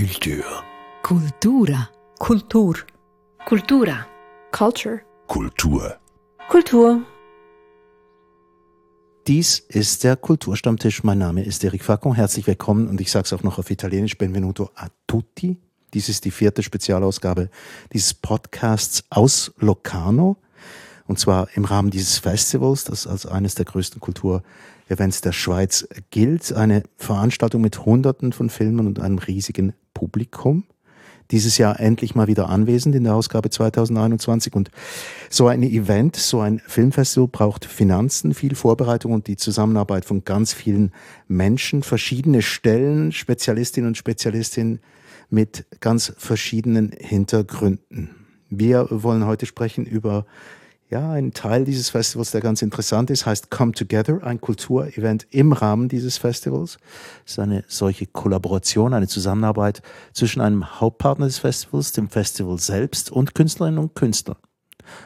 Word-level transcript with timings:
Kultur. 0.00 0.64
Kultura. 1.02 1.90
Kultur. 2.18 2.74
Kultura. 3.44 4.06
Culture. 4.50 5.02
Kultur. 5.26 5.98
Kultur. 6.48 7.02
Dies 9.26 9.58
ist 9.58 10.02
der 10.02 10.16
Kulturstammtisch. 10.16 11.04
Mein 11.04 11.18
Name 11.18 11.44
ist 11.44 11.62
Eric 11.64 11.84
Facon. 11.84 12.14
Herzlich 12.14 12.46
willkommen 12.46 12.88
und 12.88 12.98
ich 13.02 13.10
sage 13.10 13.26
es 13.26 13.32
auch 13.34 13.42
noch 13.42 13.58
auf 13.58 13.70
Italienisch. 13.70 14.16
Benvenuto 14.16 14.70
a 14.74 14.86
tutti. 15.06 15.58
Dies 15.92 16.08
ist 16.08 16.24
die 16.24 16.30
vierte 16.30 16.62
Spezialausgabe 16.62 17.50
dieses 17.92 18.14
Podcasts 18.14 19.04
aus 19.10 19.52
Locarno. 19.58 20.38
Und 21.08 21.18
zwar 21.18 21.48
im 21.56 21.66
Rahmen 21.66 21.90
dieses 21.90 22.16
Festivals, 22.16 22.84
das 22.84 23.06
als 23.06 23.26
eines 23.26 23.54
der 23.54 23.66
größten 23.66 24.00
Kulturevents 24.00 25.20
der 25.20 25.32
Schweiz 25.32 25.86
gilt. 26.08 26.54
Eine 26.54 26.84
Veranstaltung 26.96 27.60
mit 27.60 27.84
Hunderten 27.84 28.32
von 28.32 28.48
Filmen 28.48 28.86
und 28.86 28.98
einem 28.98 29.18
riesigen 29.18 29.74
Publikum 30.00 30.64
dieses 31.30 31.58
Jahr 31.58 31.78
endlich 31.78 32.14
mal 32.14 32.26
wieder 32.26 32.48
anwesend 32.48 32.94
in 32.94 33.04
der 33.04 33.14
Ausgabe 33.14 33.50
2021. 33.50 34.54
Und 34.54 34.70
so 35.28 35.46
ein 35.46 35.62
Event, 35.62 36.16
so 36.16 36.40
ein 36.40 36.60
Filmfestival 36.66 37.28
braucht 37.28 37.66
Finanzen, 37.66 38.32
viel 38.32 38.54
Vorbereitung 38.54 39.12
und 39.12 39.26
die 39.26 39.36
Zusammenarbeit 39.36 40.06
von 40.06 40.24
ganz 40.24 40.54
vielen 40.54 40.92
Menschen, 41.28 41.82
verschiedene 41.82 42.40
Stellen, 42.40 43.12
Spezialistinnen 43.12 43.88
und 43.88 43.96
Spezialistinnen 43.96 44.80
mit 45.28 45.66
ganz 45.80 46.12
verschiedenen 46.16 46.92
Hintergründen. 46.98 48.10
Wir 48.48 48.88
wollen 48.90 49.26
heute 49.26 49.44
sprechen 49.44 49.84
über 49.84 50.24
ja, 50.90 51.12
ein 51.12 51.32
Teil 51.32 51.64
dieses 51.64 51.90
Festivals, 51.90 52.32
der 52.32 52.40
ganz 52.40 52.62
interessant 52.62 53.10
ist, 53.10 53.24
heißt 53.24 53.50
Come 53.50 53.72
Together, 53.72 54.24
ein 54.24 54.40
Kulturevent 54.40 55.26
im 55.30 55.52
Rahmen 55.52 55.88
dieses 55.88 56.18
Festivals. 56.18 56.78
Es 57.24 57.32
ist 57.32 57.38
eine 57.38 57.64
solche 57.68 58.06
Kollaboration, 58.06 58.92
eine 58.92 59.06
Zusammenarbeit 59.06 59.82
zwischen 60.12 60.40
einem 60.40 60.80
Hauptpartner 60.80 61.26
des 61.26 61.38
Festivals, 61.38 61.92
dem 61.92 62.08
Festival 62.08 62.58
selbst 62.58 63.12
und 63.12 63.36
Künstlerinnen 63.36 63.78
und 63.78 63.94
Künstlern. 63.94 64.36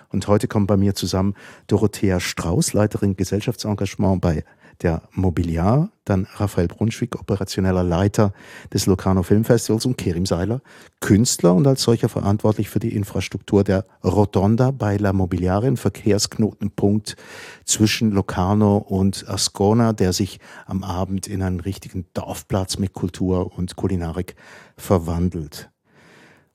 Und 0.09 0.27
heute 0.27 0.49
kommt 0.49 0.69
bei 0.69 0.79
mir 0.79 0.95
zusammen 0.95 1.35
Dorothea 1.67 2.19
Strauß, 2.19 2.73
Leiterin 2.73 3.17
Gesellschaftsengagement 3.17 4.23
bei 4.23 4.45
der 4.83 5.03
Mobiliar, 5.13 5.91
dann 6.05 6.27
Raphael 6.35 6.69
Brunschwig, 6.69 7.19
operationeller 7.19 7.83
Leiter 7.83 8.33
des 8.73 8.87
Locarno 8.87 9.23
Filmfestivals 9.23 9.87
und 9.87 9.97
Kerim 9.97 10.27
Seiler, 10.27 10.61
Künstler 11.01 11.55
und 11.55 11.67
als 11.67 11.83
solcher 11.83 12.09
verantwortlich 12.09 12.69
für 12.69 12.81
die 12.81 12.95
Infrastruktur 12.95 13.65
der 13.65 13.87
Rotonda 14.03 14.71
bei 14.71 14.97
La 14.97 15.13
Mobiliare, 15.13 15.67
ein 15.67 15.77
Verkehrsknotenpunkt 15.77 17.17
zwischen 17.65 18.11
Locarno 18.11 18.77
und 18.77 19.29
Ascona, 19.29 19.93
der 19.93 20.13
sich 20.13 20.41
am 20.67 20.85
Abend 20.85 21.27
in 21.27 21.43
einen 21.43 21.61
richtigen 21.61 22.07
Dorfplatz 22.15 22.79
mit 22.79 22.93
Kultur 22.93 23.57
und 23.57 23.77
Kulinarik 23.77 24.37
verwandelt. 24.77 25.71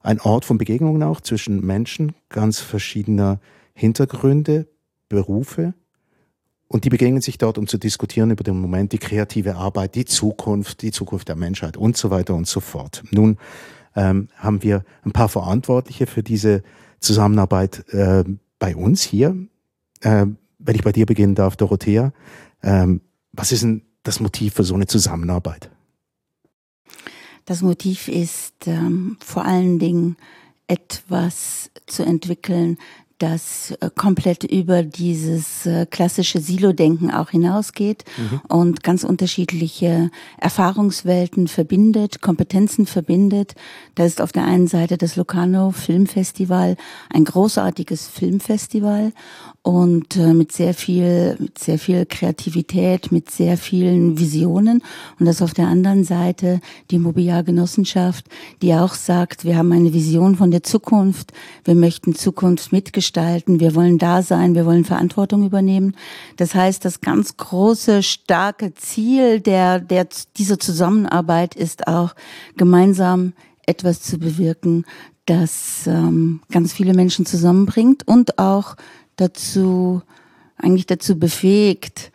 Ein 0.02 0.22
Ort 0.22 0.46
von 0.46 0.58
Begegnungen 0.58 1.04
auch 1.04 1.22
zwischen 1.22 1.66
Menschen 1.66 2.16
ganz 2.30 2.60
verschiedener 2.60 3.40
Hintergründe, 3.74 4.68
Berufe, 5.10 5.74
und 6.70 6.86
die 6.86 6.90
begegnen 6.90 7.22
sich 7.22 7.40
dort, 7.40 7.58
um 7.58 7.68
zu 7.68 7.80
diskutieren 7.80 8.30
über 8.30 8.44
den 8.44 8.62
Moment, 8.62 8.94
die 8.94 9.00
kreative 9.00 9.56
Arbeit, 9.56 9.96
die 9.96 10.06
Zukunft, 10.06 10.84
die 10.84 10.92
Zukunft 10.92 11.28
der 11.28 11.36
Menschheit 11.36 11.76
und 11.76 11.98
so 11.98 12.12
weiter 12.12 12.36
und 12.36 12.48
so 12.48 12.60
fort. 12.60 13.04
Nun 13.10 13.38
ähm, 13.96 14.30
haben 14.36 14.62
wir 14.62 14.86
ein 15.04 15.12
paar 15.12 15.30
Verantwortliche 15.30 16.06
für 16.06 16.22
diese 16.22 16.62
Zusammenarbeit 17.00 17.92
äh, 17.92 18.24
bei 18.60 18.76
uns 18.76 19.02
hier. 19.02 19.36
Äh, 20.02 20.28
wenn 20.60 20.76
ich 20.76 20.84
bei 20.84 20.92
dir 20.92 21.08
beginnen 21.08 21.34
darf, 21.34 21.56
Dorothea, 21.56 22.14
ähm, 22.62 23.02
was 23.32 23.52
ist 23.52 23.64
denn 23.64 23.82
das 24.04 24.20
Motiv 24.20 24.54
für 24.54 24.64
so 24.64 24.76
eine 24.76 24.86
Zusammenarbeit? 24.86 25.72
Das 27.46 27.64
Motiv 27.64 28.08
ist 28.10 28.68
ähm, 28.68 29.18
vor 29.22 29.44
allen 29.44 29.80
Dingen 29.80 30.18
etwas 30.68 31.72
zu 31.88 32.04
entwickeln, 32.04 32.78
das 33.20 33.72
äh, 33.80 33.90
komplett 33.96 34.44
über 34.44 34.84
dieses 34.84 35.66
äh, 35.66 35.86
klassische 35.86 36.40
Silo-Denken 36.40 37.12
auch 37.12 37.30
hinausgeht 37.30 38.06
mhm. 38.18 38.42
und 38.48 38.84
ganz 38.84 39.04
unterschiedliche 39.04 40.10
Erfahrungswelten 40.38 41.48
verbindet, 41.48 42.22
Kompetenzen 42.22 42.86
verbindet. 42.86 43.56
Da 43.96 44.06
ist 44.06 44.22
auf 44.22 44.32
der 44.32 44.46
einen 44.46 44.68
Seite 44.68 44.98
das 44.98 45.16
Locarno 45.18 45.72
Filmfestival, 45.72 46.78
ein 47.10 47.26
großartiges 47.26 48.08
Filmfestival 48.08 49.12
und 49.62 50.16
äh, 50.16 50.34
mit 50.34 50.52
sehr 50.54 50.74
viel, 50.74 51.36
mit 51.40 51.60
sehr 51.60 51.78
viel 51.78 52.06
Kreativität, 52.06 53.12
mit 53.12 53.30
sehr 53.30 53.58
vielen 53.58 54.18
Visionen. 54.18 54.82
Und 55.20 55.26
das 55.26 55.42
auf 55.42 55.54
der 55.54 55.68
anderen 55.68 56.06
Seite 56.06 56.62
die 56.90 57.00
Mobiliar-Genossenschaft, 57.00 58.26
die 58.62 58.74
auch 58.74 58.94
sagt, 58.94 59.44
wir 59.44 59.58
haben 59.58 59.72
eine 59.74 59.94
Vision 59.94 60.38
von 60.38 60.52
der 60.52 60.64
Zukunft, 60.64 61.34
wir 61.66 61.76
möchten 61.76 62.16
Zukunft 62.16 62.72
mitgestalten, 62.72 63.09
wir 63.16 63.76
wollen 63.76 63.98
da 63.98 64.22
sein, 64.22 64.56
wir 64.56 64.66
wollen 64.66 64.86
Verantwortung 64.86 65.46
übernehmen. 65.46 65.96
Das 66.38 66.56
heißt, 66.56 66.84
das 66.86 67.02
ganz 67.02 67.38
große, 67.38 68.04
starke 68.04 68.74
Ziel 68.74 69.40
der, 69.40 69.80
der, 69.80 70.08
dieser 70.38 70.60
Zusammenarbeit 70.60 71.56
ist 71.56 71.88
auch 71.88 72.16
gemeinsam 72.58 73.34
etwas 73.66 74.02
zu 74.02 74.18
bewirken, 74.18 74.86
das 75.26 75.86
ähm, 75.86 76.42
ganz 76.52 76.74
viele 76.74 76.94
Menschen 76.94 77.26
zusammenbringt 77.26 78.08
und 78.08 78.40
auch 78.40 78.76
dazu, 79.16 80.02
eigentlich 80.58 80.88
dazu 80.88 81.20
befähigt, 81.20 82.12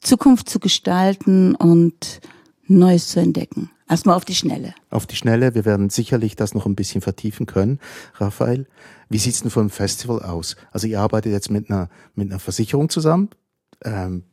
Zukunft 0.00 0.48
zu 0.48 0.58
gestalten 0.58 1.54
und 1.54 2.20
Neues 2.66 3.08
zu 3.08 3.20
entdecken. 3.20 3.70
Erstmal 3.88 4.16
auf 4.16 4.24
die 4.24 4.34
Schnelle. 4.34 4.74
Auf 4.90 5.06
die 5.06 5.16
Schnelle. 5.16 5.54
Wir 5.54 5.64
werden 5.64 5.88
sicherlich 5.88 6.36
das 6.36 6.54
noch 6.54 6.66
ein 6.66 6.74
bisschen 6.74 7.00
vertiefen 7.00 7.46
können. 7.46 7.78
Raphael, 8.14 8.66
wie 9.08 9.18
sieht's 9.18 9.42
denn 9.42 9.50
vom 9.50 9.70
Festival 9.70 10.22
aus? 10.22 10.56
Also 10.70 10.86
ihr 10.86 11.00
arbeitet 11.00 11.32
jetzt 11.32 11.50
mit 11.50 11.70
einer, 11.70 11.88
mit 12.14 12.30
einer 12.30 12.38
Versicherung 12.38 12.88
zusammen. 12.88 13.30
Ähm, 13.84 14.24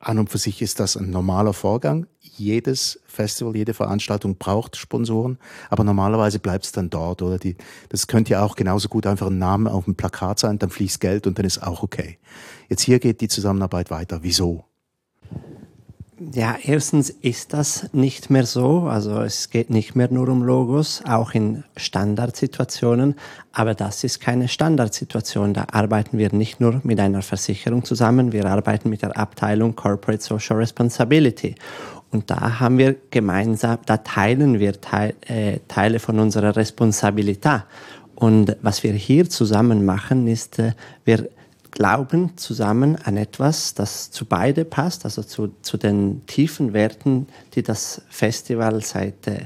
an 0.00 0.18
und 0.18 0.30
für 0.30 0.38
sich 0.38 0.62
ist 0.62 0.78
das 0.80 0.96
ein 0.96 1.10
normaler 1.10 1.52
Vorgang. 1.52 2.06
Jedes 2.20 3.00
Festival, 3.06 3.56
jede 3.56 3.74
Veranstaltung 3.74 4.36
braucht 4.36 4.76
Sponsoren, 4.76 5.38
aber 5.70 5.82
normalerweise 5.82 6.38
bleibt 6.38 6.66
es 6.66 6.72
dann 6.72 6.88
dort. 6.88 7.20
Oder 7.20 7.38
die, 7.38 7.56
das 7.88 8.06
könnte 8.06 8.32
ja 8.32 8.44
auch 8.44 8.54
genauso 8.54 8.88
gut 8.88 9.06
einfach 9.06 9.26
ein 9.26 9.38
Name 9.38 9.72
auf 9.72 9.86
dem 9.86 9.96
Plakat 9.96 10.38
sein, 10.38 10.58
dann 10.58 10.70
fließt 10.70 11.00
Geld 11.00 11.26
und 11.26 11.38
dann 11.38 11.46
ist 11.46 11.62
auch 11.62 11.82
okay. 11.82 12.18
Jetzt 12.68 12.82
hier 12.82 13.00
geht 13.00 13.20
die 13.20 13.28
Zusammenarbeit 13.28 13.90
weiter. 13.90 14.20
Wieso? 14.22 14.64
Ja, 16.20 16.56
erstens 16.60 17.10
ist 17.10 17.52
das 17.52 17.90
nicht 17.92 18.28
mehr 18.28 18.44
so. 18.44 18.88
Also 18.88 19.20
es 19.20 19.50
geht 19.50 19.70
nicht 19.70 19.94
mehr 19.94 20.08
nur 20.10 20.28
um 20.28 20.42
Logos, 20.42 21.00
auch 21.06 21.32
in 21.32 21.62
Standardsituationen. 21.76 23.14
Aber 23.52 23.74
das 23.74 24.02
ist 24.02 24.18
keine 24.18 24.48
Standardsituation. 24.48 25.54
Da 25.54 25.66
arbeiten 25.70 26.18
wir 26.18 26.34
nicht 26.34 26.60
nur 26.60 26.80
mit 26.82 26.98
einer 26.98 27.22
Versicherung 27.22 27.84
zusammen, 27.84 28.32
wir 28.32 28.46
arbeiten 28.46 28.90
mit 28.90 29.02
der 29.02 29.16
Abteilung 29.16 29.76
Corporate 29.76 30.20
Social 30.20 30.56
Responsibility. 30.56 31.54
Und 32.10 32.30
da 32.30 32.58
haben 32.58 32.78
wir 32.78 32.96
gemeinsam, 33.10 33.78
da 33.86 33.98
teilen 33.98 34.58
wir 34.58 34.80
Teil, 34.80 35.14
äh, 35.28 35.58
Teile 35.68 36.00
von 36.00 36.18
unserer 36.18 36.56
Responsabilität. 36.56 37.62
Und 38.16 38.56
was 38.62 38.82
wir 38.82 38.92
hier 38.92 39.30
zusammen 39.30 39.84
machen, 39.84 40.26
ist, 40.26 40.58
äh, 40.58 40.72
wir 41.04 41.28
glauben 41.78 42.36
zusammen 42.36 42.96
an 43.04 43.16
etwas, 43.16 43.72
das 43.72 44.10
zu 44.10 44.24
beide 44.24 44.64
passt, 44.64 45.04
also 45.04 45.22
zu, 45.22 45.52
zu 45.62 45.76
den 45.76 46.26
tiefen 46.26 46.72
Werten, 46.72 47.28
die 47.54 47.62
das 47.62 48.02
Festival 48.08 48.82
seit 48.82 49.28
äh, 49.28 49.42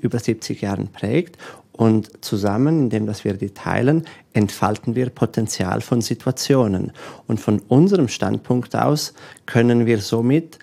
über 0.00 0.18
70 0.18 0.62
Jahren 0.62 0.88
prägt. 0.88 1.38
Und 1.70 2.24
zusammen, 2.24 2.80
indem 2.80 3.06
dass 3.06 3.22
wir 3.24 3.34
die 3.34 3.50
teilen, 3.50 4.04
entfalten 4.32 4.96
wir 4.96 5.10
Potenzial 5.10 5.80
von 5.80 6.00
Situationen. 6.00 6.90
Und 7.28 7.38
von 7.38 7.60
unserem 7.68 8.08
Standpunkt 8.08 8.74
aus 8.74 9.14
können 9.44 9.86
wir 9.86 10.00
somit 10.00 10.58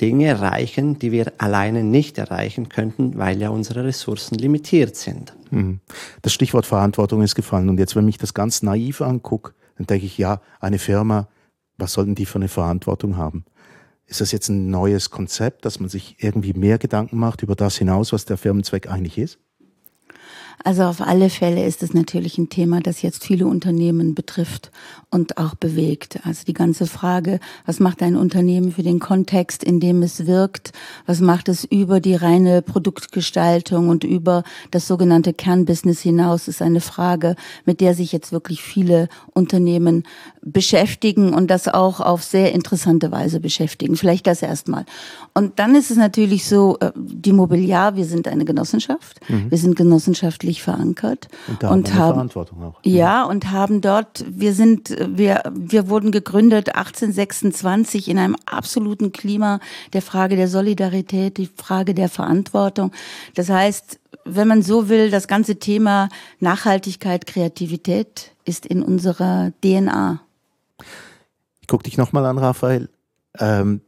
Dinge 0.00 0.26
erreichen, 0.26 1.00
die 1.00 1.10
wir 1.10 1.32
alleine 1.38 1.82
nicht 1.82 2.18
erreichen 2.18 2.68
könnten, 2.68 3.18
weil 3.18 3.40
ja 3.40 3.48
unsere 3.48 3.82
Ressourcen 3.82 4.38
limitiert 4.38 4.94
sind. 4.94 5.34
Mhm. 5.50 5.80
Das 6.22 6.32
Stichwort 6.32 6.66
Verantwortung 6.66 7.22
ist 7.22 7.34
gefallen. 7.34 7.68
Und 7.68 7.80
jetzt, 7.80 7.96
wenn 7.96 8.06
ich 8.06 8.18
das 8.18 8.32
ganz 8.32 8.62
naiv 8.62 9.00
angucke, 9.00 9.54
dann 9.78 9.86
denke 9.86 10.06
ich, 10.06 10.18
ja, 10.18 10.40
eine 10.60 10.78
Firma, 10.78 11.28
was 11.78 11.92
sollten 11.94 12.14
die 12.14 12.26
für 12.26 12.38
eine 12.38 12.48
Verantwortung 12.48 13.16
haben? 13.16 13.44
Ist 14.06 14.20
das 14.20 14.32
jetzt 14.32 14.48
ein 14.48 14.70
neues 14.70 15.10
Konzept, 15.10 15.64
dass 15.64 15.80
man 15.80 15.88
sich 15.88 16.16
irgendwie 16.18 16.52
mehr 16.52 16.78
Gedanken 16.78 17.18
macht 17.18 17.42
über 17.42 17.54
das 17.54 17.76
hinaus, 17.76 18.12
was 18.12 18.24
der 18.24 18.36
Firmenzweck 18.38 18.90
eigentlich 18.90 19.18
ist? 19.18 19.38
Also 20.64 20.82
auf 20.84 21.00
alle 21.00 21.30
Fälle 21.30 21.64
ist 21.64 21.82
es 21.82 21.94
natürlich 21.94 22.36
ein 22.38 22.48
Thema, 22.48 22.80
das 22.80 23.02
jetzt 23.02 23.24
viele 23.24 23.46
Unternehmen 23.46 24.14
betrifft 24.14 24.70
und 25.10 25.38
auch 25.38 25.54
bewegt. 25.54 26.20
Also 26.24 26.44
die 26.44 26.52
ganze 26.52 26.86
Frage, 26.86 27.40
was 27.64 27.80
macht 27.80 28.02
ein 28.02 28.16
Unternehmen 28.16 28.72
für 28.72 28.82
den 28.82 28.98
Kontext, 28.98 29.62
in 29.64 29.80
dem 29.80 30.02
es 30.02 30.26
wirkt? 30.26 30.72
Was 31.06 31.20
macht 31.20 31.48
es 31.48 31.64
über 31.64 32.00
die 32.00 32.14
reine 32.14 32.60
Produktgestaltung 32.62 33.88
und 33.88 34.04
über 34.04 34.42
das 34.70 34.86
sogenannte 34.86 35.32
Kernbusiness 35.32 36.00
hinaus, 36.00 36.48
ist 36.48 36.60
eine 36.60 36.80
Frage, 36.80 37.36
mit 37.64 37.80
der 37.80 37.94
sich 37.94 38.12
jetzt 38.12 38.32
wirklich 38.32 38.62
viele 38.62 39.08
Unternehmen 39.32 40.04
beschäftigen 40.42 41.34
und 41.34 41.50
das 41.50 41.68
auch 41.68 42.00
auf 42.00 42.22
sehr 42.22 42.52
interessante 42.52 43.10
Weise 43.12 43.40
beschäftigen. 43.40 43.96
Vielleicht 43.96 44.26
das 44.26 44.42
erstmal. 44.42 44.84
Und 45.34 45.58
dann 45.58 45.74
ist 45.74 45.90
es 45.90 45.96
natürlich 45.96 46.46
so, 46.46 46.78
äh, 46.80 46.92
die 46.96 47.32
Mobiliar, 47.32 47.96
wir 47.96 48.04
sind 48.04 48.28
eine 48.28 48.44
Genossenschaft. 48.44 49.20
Mhm. 49.28 49.50
Wir 49.50 49.58
sind 49.58 49.76
genossenschaftlich 49.76 50.47
verankert. 50.56 51.28
Und 51.46 51.62
da 51.62 51.70
und 51.70 51.88
haben, 51.94 52.00
haben 52.00 52.12
Verantwortung 52.14 52.62
auch. 52.62 52.80
Ja, 52.82 53.24
und 53.24 53.50
haben 53.50 53.80
dort, 53.80 54.24
wir 54.28 54.52
sind, 54.54 54.90
wir, 54.90 55.42
wir 55.52 55.88
wurden 55.88 56.10
gegründet 56.10 56.74
1826 56.74 58.08
in 58.08 58.18
einem 58.18 58.36
absoluten 58.46 59.12
Klima 59.12 59.60
der 59.92 60.02
Frage 60.02 60.36
der 60.36 60.48
Solidarität, 60.48 61.36
die 61.36 61.46
Frage 61.46 61.94
der 61.94 62.08
Verantwortung. 62.08 62.92
Das 63.34 63.48
heißt, 63.48 64.00
wenn 64.24 64.48
man 64.48 64.62
so 64.62 64.88
will, 64.88 65.10
das 65.10 65.28
ganze 65.28 65.56
Thema 65.56 66.08
Nachhaltigkeit, 66.40 67.26
Kreativität 67.26 68.32
ist 68.44 68.66
in 68.66 68.82
unserer 68.82 69.52
DNA. 69.62 70.20
Ich 71.60 71.68
gucke 71.68 71.84
dich 71.84 71.98
nochmal 71.98 72.24
an, 72.26 72.38
Raphael. 72.38 72.88
Ähm, 73.38 73.82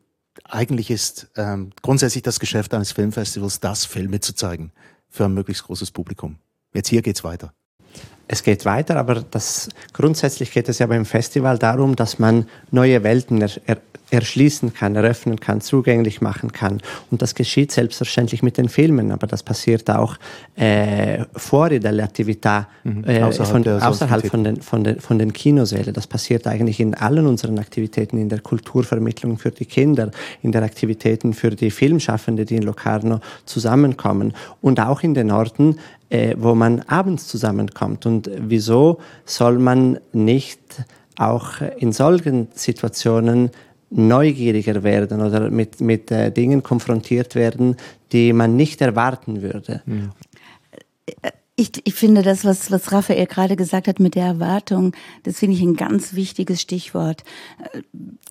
eigentlich 0.44 0.90
ist 0.90 1.30
ähm, 1.36 1.70
grundsätzlich 1.82 2.22
das 2.22 2.40
Geschäft 2.40 2.74
eines 2.74 2.92
Filmfestivals, 2.92 3.60
das 3.60 3.84
Filme 3.84 4.20
zu 4.20 4.34
zeigen 4.34 4.72
für 5.08 5.24
ein 5.24 5.34
möglichst 5.34 5.64
großes 5.64 5.90
Publikum. 5.90 6.36
Jetzt 6.72 6.88
hier 6.88 7.02
geht's 7.02 7.24
weiter. 7.24 7.52
Es 8.32 8.44
geht 8.44 8.64
weiter, 8.64 8.96
aber 8.96 9.24
das, 9.28 9.70
grundsätzlich 9.92 10.52
geht 10.52 10.68
es 10.68 10.78
ja 10.78 10.86
beim 10.86 11.04
Festival 11.04 11.58
darum, 11.58 11.96
dass 11.96 12.20
man 12.20 12.46
neue 12.70 13.02
Welten 13.02 13.42
er, 13.42 13.50
er, 13.66 13.78
erschließen 14.10 14.74
kann, 14.74 14.94
eröffnen 14.96 15.40
kann, 15.40 15.60
zugänglich 15.60 16.20
machen 16.20 16.52
kann. 16.52 16.80
Und 17.10 17.22
das 17.22 17.34
geschieht 17.34 17.72
selbstverständlich 17.72 18.42
mit 18.42 18.56
den 18.56 18.68
Filmen, 18.68 19.10
aber 19.10 19.26
das 19.26 19.42
passiert 19.42 19.90
auch 19.90 20.16
äh, 20.56 21.24
fuori 21.34 21.80
dalle 21.80 22.04
attività, 22.04 22.66
mhm. 22.84 23.04
äh, 23.04 23.22
außerhalb, 23.22 23.64
von, 23.64 23.80
außerhalb 23.80 24.26
von, 24.26 24.44
den, 24.44 24.62
von, 24.62 24.84
den, 24.84 25.00
von 25.00 25.18
den 25.18 25.32
Kinosälen. 25.32 25.92
Das 25.92 26.06
passiert 26.06 26.46
eigentlich 26.46 26.80
in 26.80 26.94
allen 26.94 27.26
unseren 27.26 27.58
Aktivitäten, 27.58 28.16
in 28.18 28.28
der 28.28 28.40
Kulturvermittlung 28.40 29.38
für 29.38 29.50
die 29.50 29.66
Kinder, 29.66 30.10
in 30.42 30.52
der 30.52 30.62
Aktivitäten 30.62 31.34
für 31.34 31.50
die 31.50 31.70
Filmschaffende, 31.70 32.44
die 32.44 32.56
in 32.56 32.62
Locarno 32.62 33.20
zusammenkommen 33.44 34.34
und 34.60 34.80
auch 34.80 35.02
in 35.02 35.14
den 35.14 35.30
Orten, 35.30 35.76
äh, 36.10 36.34
wo 36.36 36.54
man 36.54 36.80
abends 36.82 37.26
zusammenkommt. 37.28 38.04
Und 38.04 38.30
wieso 38.36 38.98
soll 39.24 39.58
man 39.58 39.98
nicht 40.12 40.60
auch 41.16 41.60
in 41.78 41.92
solchen 41.92 42.48
Situationen 42.54 43.50
neugieriger 43.90 44.82
werden 44.82 45.20
oder 45.20 45.50
mit, 45.50 45.80
mit 45.80 46.10
äh, 46.10 46.30
Dingen 46.30 46.62
konfrontiert 46.62 47.34
werden, 47.34 47.76
die 48.12 48.32
man 48.32 48.56
nicht 48.56 48.80
erwarten 48.80 49.42
würde. 49.42 49.82
Mhm. 49.84 50.10
Ich, 51.56 51.72
ich 51.84 51.94
finde 51.94 52.22
das, 52.22 52.44
was, 52.44 52.70
was 52.70 52.90
Raphael 52.90 53.26
gerade 53.26 53.54
gesagt 53.54 53.86
hat 53.86 54.00
mit 54.00 54.14
der 54.14 54.24
Erwartung, 54.24 54.92
das 55.24 55.40
finde 55.40 55.56
ich 55.56 55.62
ein 55.62 55.74
ganz 55.74 56.14
wichtiges 56.14 56.60
Stichwort. 56.62 57.22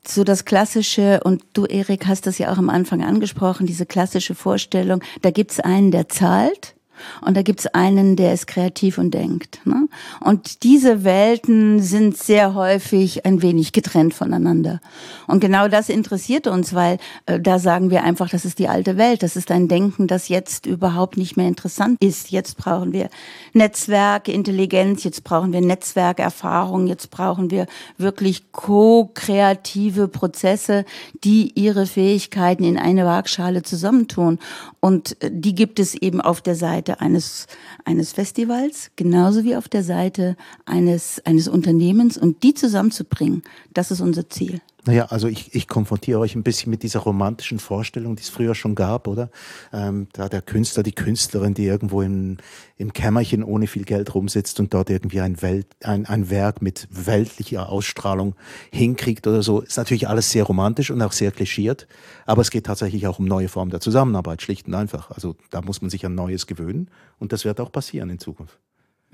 So 0.08 0.24
das 0.24 0.46
klassische, 0.46 1.20
und 1.24 1.44
du, 1.54 1.66
Erik, 1.66 2.08
hast 2.08 2.26
das 2.26 2.40
ja 2.40 2.52
auch 2.52 2.58
am 2.58 2.70
Anfang 2.70 3.04
angesprochen, 3.04 3.68
diese 3.68 3.86
klassische 3.86 4.34
Vorstellung, 4.34 5.04
da 5.22 5.30
gibt's 5.30 5.60
einen, 5.60 5.92
der 5.92 6.10
zahlt 6.10 6.74
und 7.22 7.36
da 7.36 7.42
gibt's 7.42 7.68
einen, 7.68 8.16
der 8.16 8.34
ist 8.34 8.48
kreativ 8.48 8.98
und 8.98 9.12
denkt. 9.12 9.60
Ne? 9.66 9.88
Und 10.20 10.64
diese 10.64 11.04
Welten 11.04 11.82
sind 11.82 12.18
sehr 12.18 12.54
häufig 12.54 13.26
ein 13.26 13.42
wenig 13.42 13.72
getrennt 13.72 14.14
voneinander. 14.14 14.80
Und 15.28 15.40
genau 15.40 15.68
das 15.68 15.90
interessiert 15.90 16.48
uns, 16.48 16.74
weil 16.74 16.98
äh, 17.26 17.40
da 17.40 17.60
sagen 17.60 17.90
wir 17.90 18.04
einfach, 18.04 18.30
das 18.30 18.46
ist 18.46 18.60
die 18.60 18.68
alte 18.68 18.98
Welt. 18.98 19.24
Das 19.24 19.36
ist 19.36 19.52
ein 19.52 19.68
Denken, 19.68 20.08
das 20.08 20.30
jetzt 20.30 20.66
überhaupt 20.66 21.18
nicht 21.18 21.38
mehr 21.38 21.48
interessant 21.48 21.98
ist. 22.02 22.32
Jetzt 22.32 22.58
brauchen 22.58 22.94
wir 22.94 23.10
Netzwerk, 23.54 24.28
Intelligenz, 24.28 25.04
jetzt 25.04 25.24
brauchen 25.24 25.54
wir 25.54 25.62
Netzwerkerfahrung, 25.62 26.88
jetzt 26.88 27.10
brauchen 27.10 27.52
wir 27.52 27.68
wirklich 27.98 28.52
ko-kreative 28.52 30.08
Prozesse, 30.08 30.86
die 31.24 31.52
ihre 31.56 31.86
Fähigkeiten 31.86 32.64
in 32.64 32.78
eine 32.78 33.06
Waagschale 33.06 33.64
zusammentun. 33.64 34.40
Und 34.80 35.22
äh, 35.24 35.30
die 35.32 35.56
gibt 35.56 35.80
es 35.80 35.96
eben 35.96 36.22
auf 36.22 36.42
der 36.42 36.56
Seite 36.56 36.89
Seite 36.90 37.02
eines, 37.02 37.48
eines 37.86 38.14
Festivals, 38.14 38.92
genauso 38.96 39.44
wie 39.44 39.56
auf 39.56 39.70
der 39.70 39.84
Seite 39.84 40.36
eines, 40.66 41.22
eines 41.26 41.48
Unternehmens 41.48 42.18
und 42.18 42.42
die 42.44 42.54
zusammenzubringen, 42.54 43.44
das 43.74 43.92
ist 43.92 44.02
unser 44.02 44.30
Ziel. 44.30 44.62
Naja, 44.86 45.08
also 45.08 45.28
ich, 45.28 45.54
ich 45.54 45.68
konfrontiere 45.68 46.20
euch 46.20 46.36
ein 46.36 46.44
bisschen 46.44 46.70
mit 46.70 46.84
dieser 46.84 47.02
romantischen 47.02 47.60
Vorstellung, 47.60 48.16
die 48.16 48.22
es 48.22 48.30
früher 48.30 48.56
schon 48.56 48.76
gab, 48.76 49.08
oder? 49.08 49.30
Ähm, 49.74 50.08
da 50.14 50.30
der 50.30 50.42
Künstler, 50.42 50.84
die 50.84 50.94
Künstlerin, 50.94 51.54
die 51.54 51.66
irgendwo 51.66 52.02
im, 52.02 52.38
im 52.78 52.94
Kämmerchen 52.94 53.44
ohne 53.44 53.68
viel 53.68 53.84
Geld 53.84 54.16
rumsitzt 54.16 54.58
und 54.60 54.74
dort 54.74 54.90
irgendwie 54.90 55.20
ein, 55.20 55.42
Welt, 55.42 55.68
ein, 55.84 56.06
ein 56.06 56.30
Werk 56.30 56.62
mit 56.62 56.88
weltlicher 56.92 57.70
Ausstrahlung 57.70 58.36
hinkriegt 58.72 59.28
oder 59.28 59.44
so, 59.44 59.60
ist 59.60 59.78
natürlich 59.78 60.08
alles 60.08 60.32
sehr 60.32 60.46
romantisch 60.46 60.92
und 60.92 61.02
auch 61.02 61.12
sehr 61.12 61.32
klischiert. 61.32 61.86
Aber 62.26 62.42
es 62.42 62.50
geht 62.50 62.66
tatsächlich 62.66 63.06
auch 63.06 63.20
um 63.20 63.26
neue 63.26 63.50
Formen 63.50 63.72
der 63.72 63.82
Zusammenarbeit, 63.82 64.42
schlicht 64.42 64.68
und 64.68 64.76
einfach. 64.76 65.12
Also 65.12 65.36
da 65.50 65.62
muss 65.62 65.82
man 65.82 65.90
sich 65.90 66.06
an 66.06 66.16
Neues 66.16 66.48
gewöhnen 66.48 66.90
und 67.20 67.34
das 67.34 67.44
wird 67.44 67.60
auch 67.60 67.72
passieren 67.72 68.10
in 68.10 68.20
Zukunft. 68.20 68.58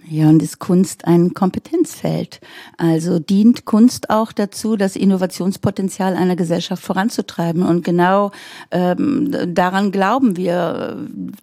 Ja, 0.08 0.30
und 0.30 0.42
ist 0.44 0.60
Kunst 0.60 1.06
ein 1.06 1.34
Kompetenzfeld? 1.34 2.40
Also 2.78 3.18
dient 3.18 3.66
Kunst 3.66 4.10
auch 4.10 4.32
dazu, 4.32 4.76
das 4.76 4.96
Innovationspotenzial 4.96 6.16
einer 6.16 6.36
Gesellschaft 6.36 6.84
voranzutreiben. 6.84 7.64
Und 7.64 7.84
genau 7.84 8.32
ähm, 8.72 9.36
daran 9.54 9.92
glauben 9.92 10.38
wir. 10.38 10.98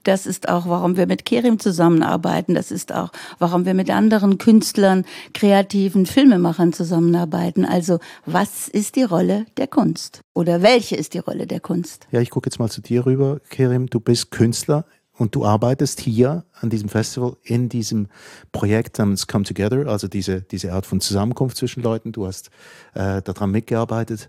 Das 0.05 0.27
ist 0.27 0.49
auch, 0.49 0.69
warum 0.69 0.97
wir 0.97 1.07
mit 1.07 1.25
Kerim 1.25 1.59
zusammenarbeiten. 1.59 2.55
Das 2.55 2.71
ist 2.71 2.95
auch, 2.95 3.11
warum 3.39 3.65
wir 3.65 3.75
mit 3.75 3.91
anderen 3.91 4.39
Künstlern, 4.39 5.05
kreativen 5.35 6.07
Filmemachern 6.07 6.73
zusammenarbeiten. 6.73 7.65
Also 7.65 7.99
was 8.27 8.69
ist 8.69 8.95
die 8.95 9.03
Rolle 9.03 9.47
der 9.57 9.67
Kunst? 9.67 10.21
Oder 10.35 10.63
welche 10.63 10.97
ist 10.97 11.15
die 11.15 11.19
Rolle 11.19 11.47
der 11.47 11.61
Kunst? 11.61 12.07
Ja, 12.13 12.21
ich 12.21 12.31
gucke 12.31 12.49
jetzt 12.49 12.59
mal 12.59 12.71
zu 12.71 12.81
dir 12.81 13.07
rüber, 13.07 13.41
Kerim. 13.51 13.89
Du 13.89 13.99
bist 13.99 14.31
Künstler 14.31 14.85
und 15.23 15.37
du 15.37 15.45
arbeitest 15.45 16.01
hier 16.01 16.45
an 16.61 16.69
diesem 16.69 16.89
Festival 16.89 17.37
in 17.45 17.69
diesem 17.69 18.09
Projekt 18.51 18.99
namens 18.99 19.29
Come 19.29 19.45
Together, 19.45 19.87
also 19.87 20.09
diese, 20.09 20.43
diese 20.43 20.73
Art 20.73 20.85
von 20.85 21.01
Zusammenkunft 21.01 21.57
zwischen 21.57 21.81
Leuten. 21.81 22.11
Du 22.11 22.27
hast 22.27 22.51
äh, 22.95 23.23
daran 23.23 23.53
mitgearbeitet. 23.53 24.29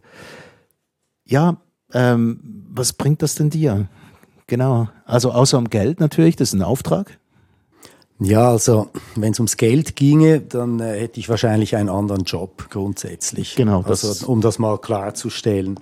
Ja, 1.26 1.58
ähm, 1.94 2.68
was 2.70 2.94
bringt 2.94 3.24
das 3.24 3.34
denn 3.34 3.50
dir? 3.50 3.88
Genau. 4.46 4.88
Also 5.06 5.32
außer 5.32 5.58
um 5.58 5.72
Geld 5.72 6.00
natürlich, 6.00 6.36
das 6.36 6.50
ist 6.50 6.54
ein 6.54 6.62
Auftrag. 6.62 7.18
Ja, 8.20 8.52
also 8.52 8.90
wenn 9.16 9.32
es 9.32 9.40
ums 9.40 9.58
Geld 9.58 9.96
ginge, 9.96 10.42
dann 10.42 10.80
äh, 10.80 11.00
hätte 11.00 11.20
ich 11.20 11.28
wahrscheinlich 11.28 11.76
einen 11.76 11.90
anderen 11.90 12.24
Job 12.24 12.70
grundsätzlich. 12.70 13.56
Genau. 13.56 13.82
also 13.82 14.28
um 14.28 14.42
das 14.42 14.60
mal 14.60 14.78
klarzustellen. 14.78 15.80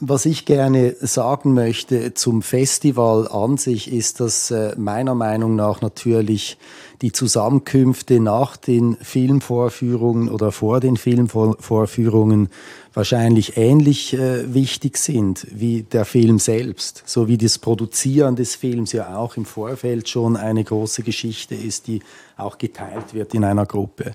Was 0.00 0.26
ich 0.26 0.44
gerne 0.44 0.94
sagen 1.00 1.54
möchte 1.54 2.14
zum 2.14 2.42
Festival 2.42 3.26
an 3.26 3.56
sich 3.56 3.92
ist, 3.92 4.20
dass 4.20 4.52
äh, 4.52 4.74
meiner 4.76 5.16
Meinung 5.16 5.56
nach 5.56 5.80
natürlich 5.80 6.56
die 7.02 7.10
Zusammenkünfte 7.10 8.20
nach 8.20 8.56
den 8.56 8.96
Filmvorführungen 9.00 10.28
oder 10.28 10.52
vor 10.52 10.78
den 10.78 10.96
Filmvorführungen 10.96 12.48
wahrscheinlich 12.94 13.56
ähnlich 13.56 14.14
äh, 14.14 14.54
wichtig 14.54 14.98
sind 14.98 15.46
wie 15.50 15.82
der 15.82 16.04
Film 16.04 16.38
selbst, 16.38 17.02
so 17.06 17.26
wie 17.26 17.38
das 17.38 17.58
Produzieren 17.58 18.36
des 18.36 18.54
Films 18.54 18.92
ja 18.92 19.16
auch 19.16 19.36
im 19.36 19.44
Vorfeld 19.44 20.08
schon 20.08 20.36
eine 20.36 20.62
große 20.62 21.02
Geschichte 21.02 21.56
ist, 21.56 21.88
die 21.88 22.02
auch 22.36 22.58
geteilt 22.58 23.14
wird 23.14 23.34
in 23.34 23.42
einer 23.42 23.66
Gruppe. 23.66 24.14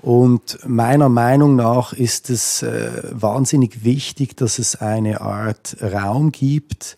Und 0.00 0.58
meiner 0.66 1.08
Meinung 1.08 1.56
nach 1.56 1.92
ist 1.92 2.30
es 2.30 2.62
äh, 2.62 2.90
wahnsinnig 3.10 3.84
wichtig, 3.84 4.36
dass 4.36 4.58
es 4.58 4.76
eine 4.76 5.20
Art 5.20 5.76
Raum 5.82 6.30
gibt, 6.30 6.96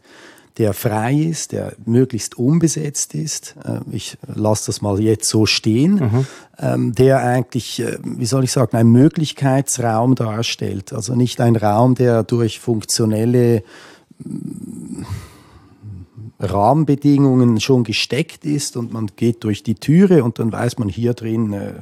der 0.58 0.74
frei 0.74 1.14
ist, 1.14 1.52
der 1.52 1.72
möglichst 1.86 2.36
unbesetzt 2.36 3.14
ist. 3.14 3.54
Äh, 3.64 3.80
ich 3.90 4.18
lasse 4.26 4.66
das 4.66 4.82
mal 4.82 5.00
jetzt 5.00 5.28
so 5.28 5.46
stehen, 5.46 5.94
mhm. 5.94 6.26
ähm, 6.58 6.94
der 6.94 7.20
eigentlich, 7.20 7.80
äh, 7.80 7.98
wie 8.02 8.26
soll 8.26 8.44
ich 8.44 8.52
sagen, 8.52 8.76
einen 8.76 8.92
Möglichkeitsraum 8.92 10.14
darstellt. 10.14 10.92
Also 10.92 11.14
nicht 11.14 11.40
ein 11.40 11.56
Raum, 11.56 11.94
der 11.94 12.22
durch 12.22 12.60
funktionelle 12.60 13.62
Rahmenbedingungen 16.40 17.60
schon 17.60 17.84
gesteckt 17.84 18.44
ist 18.44 18.76
und 18.76 18.92
man 18.92 19.08
geht 19.14 19.44
durch 19.44 19.62
die 19.62 19.74
Türe 19.74 20.24
und 20.24 20.38
dann 20.38 20.50
weiß 20.50 20.78
man, 20.78 20.88
hier 20.88 21.12
drin 21.12 21.52
äh, 21.52 21.74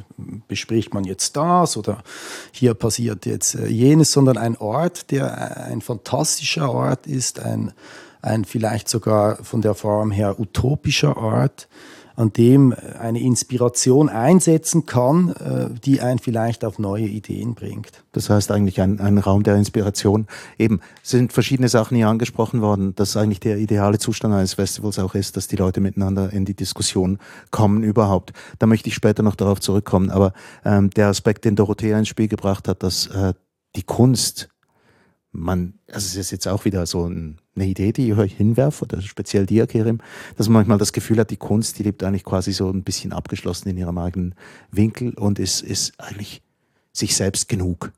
bespricht 0.49 0.93
man 0.93 1.05
jetzt 1.05 1.37
das 1.37 1.77
oder 1.77 2.03
hier 2.51 2.75
passiert 2.75 3.25
jetzt 3.25 3.55
äh, 3.55 3.69
jenes, 3.69 4.11
sondern 4.11 4.37
ein 4.37 4.57
Ort, 4.57 5.11
der 5.13 5.65
ein 5.65 5.81
fantastischer 5.81 6.73
Ort 6.73 7.07
ist, 7.07 7.41
ein, 7.41 7.73
ein 8.21 8.45
vielleicht 8.45 8.89
sogar 8.89 9.43
von 9.45 9.63
der 9.63 9.75
Form 9.75 10.11
her 10.11 10.41
utopischer 10.41 11.17
Ort, 11.17 11.69
an 12.19 12.33
dem 12.33 12.75
eine 12.99 13.21
Inspiration 13.21 14.09
einsetzen 14.09 14.87
kann, 14.87 15.31
äh, 15.35 15.71
die 15.85 16.01
einen 16.01 16.19
vielleicht 16.19 16.65
auf 16.65 16.81
neue 16.81 17.07
Ideen 17.07 17.55
bringt. 17.55 18.03
Das 18.11 18.29
heißt 18.29 18.51
eigentlich 18.51 18.81
ein, 18.81 18.99
ein 18.99 19.19
Raum 19.19 19.45
der 19.45 19.55
Inspiration. 19.55 20.27
Eben 20.59 20.81
sind 21.05 21.33
verschiedene 21.33 21.69
Sachen 21.69 21.97
hier 21.97 22.09
angesprochen 22.09 22.61
worden, 22.61 22.97
dass 22.97 23.17
eigentlich 23.17 23.39
der 23.39 23.59
ideale 23.59 24.01
Zustand 24.01 24.35
eines 24.35 24.55
Festivals 24.55 24.99
auch 24.99 25.15
ist, 25.15 25.37
dass 25.37 25.47
die 25.47 25.55
Leute 25.55 25.81
miteinander 25.81 26.33
in 26.33 26.45
die 26.45 26.55
Diskussion 26.55 27.21
kommen 27.53 27.85
überhaupt. 27.85 28.33
Da 28.59 28.67
möchte 28.67 28.89
ich 28.89 28.97
später 28.97 29.23
noch 29.23 29.37
darauf 29.37 29.61
zurückkommen. 29.61 30.11
Aber 30.11 30.33
ähm, 30.65 30.91
der 30.91 31.07
Aspekt, 31.07 31.45
den 31.45 31.55
Dorothea 31.55 32.01
ins 32.01 32.09
Spiel 32.09 32.27
gebracht 32.27 32.67
hat, 32.67 32.83
dass 32.83 33.07
äh, 33.07 33.33
die 33.77 33.85
Kunst 33.85 34.49
man, 35.31 35.75
also 35.87 36.07
es 36.07 36.17
ist 36.17 36.31
jetzt 36.31 36.49
auch 36.49 36.65
wieder 36.65 36.87
so 36.87 37.09
eine 37.61 37.69
Idee, 37.71 37.93
die 37.93 38.11
ich 38.11 38.17
euch 38.17 38.35
hinwerfe, 38.35 38.85
oder 38.85 39.03
speziell 39.03 39.47
dir, 39.47 39.67
Kerim, 39.67 40.01
dass 40.37 40.49
man 40.49 40.55
manchmal 40.55 40.79
das 40.79 40.93
Gefühl 40.93 41.19
hat, 41.19 41.31
die 41.31 41.37
Kunst, 41.37 41.79
die 41.79 41.83
lebt 41.83 42.03
eigentlich 42.05 42.25
quasi 42.25 42.53
so 42.53 42.69
ein 42.71 42.83
bisschen 42.83 43.13
abgeschlossen 43.13 43.69
in 43.69 43.77
ihrem 43.77 43.99
eigenen 43.99 44.35
Winkel 44.71 45.15
und 45.15 45.39
ist, 45.39 45.63
ist 45.63 45.93
eigentlich 45.99 46.43
sich 46.93 47.15
selbst 47.15 47.49
genug. 47.49 47.93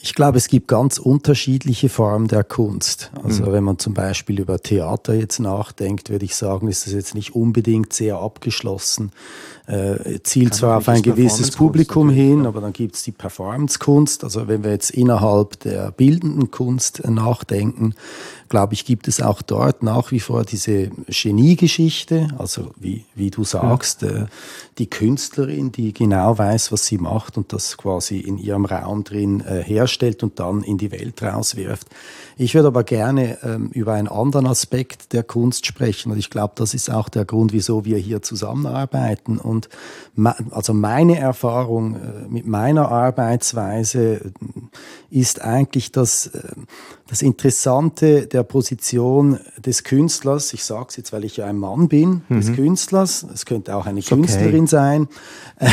Ich 0.00 0.14
glaube, 0.14 0.38
es 0.38 0.46
gibt 0.46 0.68
ganz 0.68 0.98
unterschiedliche 0.98 1.88
Formen 1.88 2.28
der 2.28 2.44
Kunst. 2.44 3.10
Also 3.24 3.46
mhm. 3.46 3.52
wenn 3.52 3.64
man 3.64 3.78
zum 3.78 3.94
Beispiel 3.94 4.38
über 4.38 4.60
Theater 4.60 5.14
jetzt 5.14 5.40
nachdenkt, 5.40 6.10
würde 6.10 6.24
ich 6.24 6.36
sagen, 6.36 6.68
ist 6.68 6.86
das 6.86 6.92
jetzt 6.92 7.16
nicht 7.16 7.34
unbedingt 7.34 7.92
sehr 7.92 8.18
abgeschlossen. 8.18 9.10
Äh, 9.68 10.22
zielt 10.22 10.52
Kann 10.52 10.58
zwar 10.58 10.76
auf 10.78 10.88
ein 10.88 11.02
gewisses 11.02 11.50
Publikum 11.50 12.08
hin, 12.08 12.46
aber 12.46 12.62
dann 12.62 12.72
gibt 12.72 12.94
es 12.94 13.02
die 13.02 13.12
Performance-Kunst. 13.12 14.24
Also 14.24 14.48
wenn 14.48 14.64
wir 14.64 14.70
jetzt 14.70 14.88
innerhalb 14.90 15.60
der 15.60 15.90
bildenden 15.90 16.50
Kunst 16.50 17.06
nachdenken, 17.06 17.94
glaube 18.48 18.74
ich, 18.74 18.84
gibt 18.84 19.08
es 19.08 19.20
auch 19.20 19.42
dort 19.42 19.82
nach 19.82 20.10
wie 20.10 20.20
vor 20.20 20.44
diese 20.44 20.90
Geniegeschichte, 21.06 22.28
also 22.38 22.70
wie, 22.76 23.04
wie 23.14 23.30
du 23.30 23.44
sagst, 23.44 24.02
ja. 24.02 24.08
äh, 24.08 24.26
die 24.78 24.88
Künstlerin, 24.88 25.72
die 25.72 25.92
genau 25.92 26.38
weiß, 26.38 26.72
was 26.72 26.86
sie 26.86 26.98
macht 26.98 27.36
und 27.36 27.52
das 27.52 27.76
quasi 27.76 28.18
in 28.18 28.38
ihrem 28.38 28.64
Raum 28.64 29.04
drin 29.04 29.40
äh, 29.40 29.62
herstellt 29.62 30.22
und 30.22 30.40
dann 30.40 30.62
in 30.62 30.78
die 30.78 30.92
Welt 30.92 31.22
rauswirft. 31.22 31.88
Ich 32.36 32.54
würde 32.54 32.68
aber 32.68 32.84
gerne 32.84 33.38
ähm, 33.42 33.68
über 33.72 33.94
einen 33.94 34.08
anderen 34.08 34.46
Aspekt 34.46 35.12
der 35.12 35.24
Kunst 35.24 35.66
sprechen 35.66 36.12
und 36.12 36.18
ich 36.18 36.30
glaube, 36.30 36.52
das 36.56 36.72
ist 36.72 36.90
auch 36.90 37.08
der 37.08 37.24
Grund, 37.24 37.52
wieso 37.52 37.84
wir 37.84 37.98
hier 37.98 38.22
zusammenarbeiten. 38.22 39.38
Und 39.38 39.57
also 40.50 40.74
meine 40.74 41.18
Erfahrung 41.18 41.94
äh, 41.94 42.28
mit 42.28 42.46
meiner 42.46 42.90
Arbeitsweise 42.90 44.14
äh, 44.14 44.30
ist 45.10 45.42
eigentlich 45.42 45.92
das, 45.92 46.28
äh, 46.28 46.40
das 47.08 47.22
Interessante 47.22 48.26
der 48.26 48.42
Position 48.42 49.38
des 49.58 49.84
Künstlers. 49.84 50.52
Ich 50.52 50.64
sage 50.64 50.86
es 50.88 50.96
jetzt, 50.96 51.12
weil 51.12 51.24
ich 51.24 51.36
ja 51.36 51.46
ein 51.46 51.58
Mann 51.58 51.88
bin, 51.88 52.22
mhm. 52.28 52.40
des 52.40 52.52
Künstlers. 52.52 53.26
Es 53.32 53.46
könnte 53.46 53.76
auch 53.76 53.86
eine 53.86 54.02
Künstlerin 54.02 54.64
okay. 54.64 54.66
sein. 54.66 55.08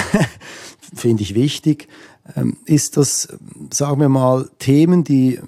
Finde 0.95 1.23
ich 1.23 1.35
wichtig. 1.35 1.87
Ähm, 2.35 2.57
ist 2.65 2.97
das, 2.97 3.27
sagen 3.71 3.99
wir 3.99 4.09
mal, 4.09 4.49
Themen, 4.59 5.03
die 5.03 5.39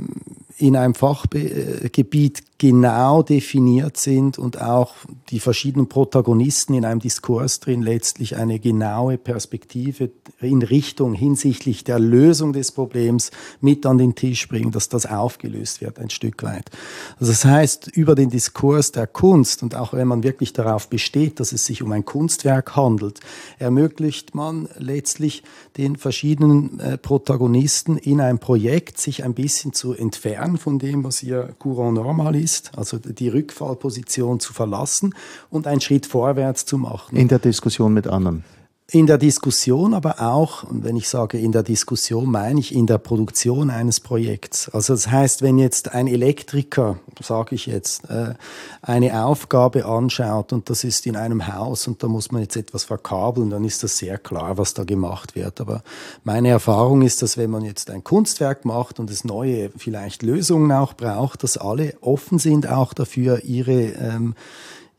in 0.58 0.76
einem 0.76 0.96
Fachgebiet 0.96 2.44
genau 2.58 3.22
definiert 3.22 3.98
sind 3.98 4.40
und 4.40 4.60
auch 4.60 4.96
die 5.30 5.40
verschiedenen 5.40 5.88
Protagonisten 5.88 6.74
in 6.74 6.86
einem 6.86 7.00
Diskurs 7.00 7.60
drin 7.60 7.84
letztlich 7.84 8.36
eine 8.36 8.60
genaue 8.60 9.20
Perspektive 9.20 10.10
in 10.42 10.64
Richtung 10.64 11.14
hinsichtlich 11.14 11.84
der 11.84 12.00
Lösung 12.00 12.54
des 12.54 12.72
Problems 12.72 13.30
mit 13.62 13.86
an 13.86 14.00
den 14.00 14.16
Tisch 14.16 14.48
bringen, 14.48 14.72
dass 14.72 14.90
das 14.90 15.06
aufgelöst 15.06 15.82
wird 15.82 16.00
ein 16.00 16.10
Stück 16.10 16.42
weit. 16.42 16.72
Also 17.20 17.32
das 17.32 17.46
heißt, 17.46 17.90
über 17.96 18.16
den 18.16 18.32
Diskurs 18.32 18.92
der 18.92 19.06
Kunst 19.06 19.62
und 19.62 19.76
auch 19.76 19.94
wenn 19.94 20.08
man 20.08 20.24
wirklich 20.24 20.54
darauf 20.54 20.90
besteht, 20.90 21.40
dass 21.40 21.52
es 21.52 21.66
sich 21.68 21.84
um 21.84 21.92
ein 21.92 22.06
Kunstwerk 22.06 22.76
handelt, 22.76 23.20
ermöglicht 23.60 24.34
man 24.34 24.68
letztlich 24.80 25.44
den 25.78 25.96
verschiedenen 25.96 26.80
äh, 26.80 26.98
Protagonisten 26.98 27.98
in 27.98 28.20
einem 28.20 28.40
Projekt 28.40 29.00
sich 29.00 29.24
ein 29.24 29.36
bisschen 29.36 29.74
zu 29.74 29.94
entfernen 29.94 30.47
von 30.56 30.80
dem, 30.80 31.04
was 31.04 31.22
ihr 31.22 31.54
Courant 31.60 31.96
normal 31.96 32.38
ist, 32.38 32.72
also 32.78 32.98
die 32.98 33.28
Rückfallposition 33.28 34.40
zu 34.40 34.54
verlassen 34.54 35.14
und 35.50 35.68
einen 35.68 35.82
Schritt 35.82 36.06
vorwärts 36.06 36.64
zu 36.64 36.78
machen. 36.78 37.18
In 37.18 37.28
der 37.28 37.40
Diskussion 37.40 37.94
mit 37.94 38.08
anderen. 38.08 38.46
In 38.90 39.06
der 39.06 39.18
Diskussion, 39.18 39.94
aber 39.94 40.22
auch, 40.22 40.64
und 40.64 40.86
wenn 40.86 40.96
ich 40.96 41.10
sage 41.10 41.38
in 41.38 41.52
der 41.52 41.62
Diskussion, 41.62 42.32
meine 42.32 42.62
ich 42.62 42.74
in 42.74 42.88
der 42.88 42.98
Produktion 42.98 43.70
eines 43.70 44.00
Projekts. 44.00 44.70
Also 44.70 44.94
das 44.94 45.12
heißt, 45.12 45.42
wenn 45.42 45.58
jetzt 45.58 45.94
ein 45.94 46.08
Elektriker, 46.08 46.98
sage 47.22 47.56
ich 47.56 47.66
jetzt, 47.66 48.10
äh, 48.10 48.36
eine 48.82 49.26
Aufgabe 49.26 49.84
anschaut 49.84 50.54
und 50.54 50.70
das 50.70 50.86
ist 50.86 51.06
in 51.06 51.18
einem 51.18 51.54
Haus 51.54 51.86
und 51.90 52.02
da 52.02 52.08
muss 52.08 52.32
man 52.32 52.44
jetzt 52.44 52.56
etwas 52.56 52.86
verkabeln, 52.86 53.50
dann 53.50 53.66
ist 53.66 53.84
das 53.84 53.98
sehr 53.98 54.18
klar, 54.18 54.58
was 54.58 54.74
da 54.74 54.86
gemacht 54.86 55.36
wird. 55.36 55.60
Aber 55.60 55.84
meine 56.24 56.48
Erfahrung 56.48 57.02
ist, 57.02 57.22
dass 57.22 57.36
wenn 57.36 57.50
man 57.50 57.66
jetzt 57.66 57.90
ein 57.90 58.06
Kunstwerk 58.06 58.64
macht 58.64 59.02
und 59.02 59.10
es 59.10 59.26
neue 59.26 59.70
vielleicht 59.76 60.24
Lösungen 60.24 60.72
auch 60.72 60.94
braucht, 60.94 61.44
dass 61.44 61.58
alle 61.58 61.96
offen 62.00 62.40
sind 62.40 62.70
auch 62.70 62.94
dafür, 62.94 63.44
ihre 63.44 63.82
ähm, 63.82 64.34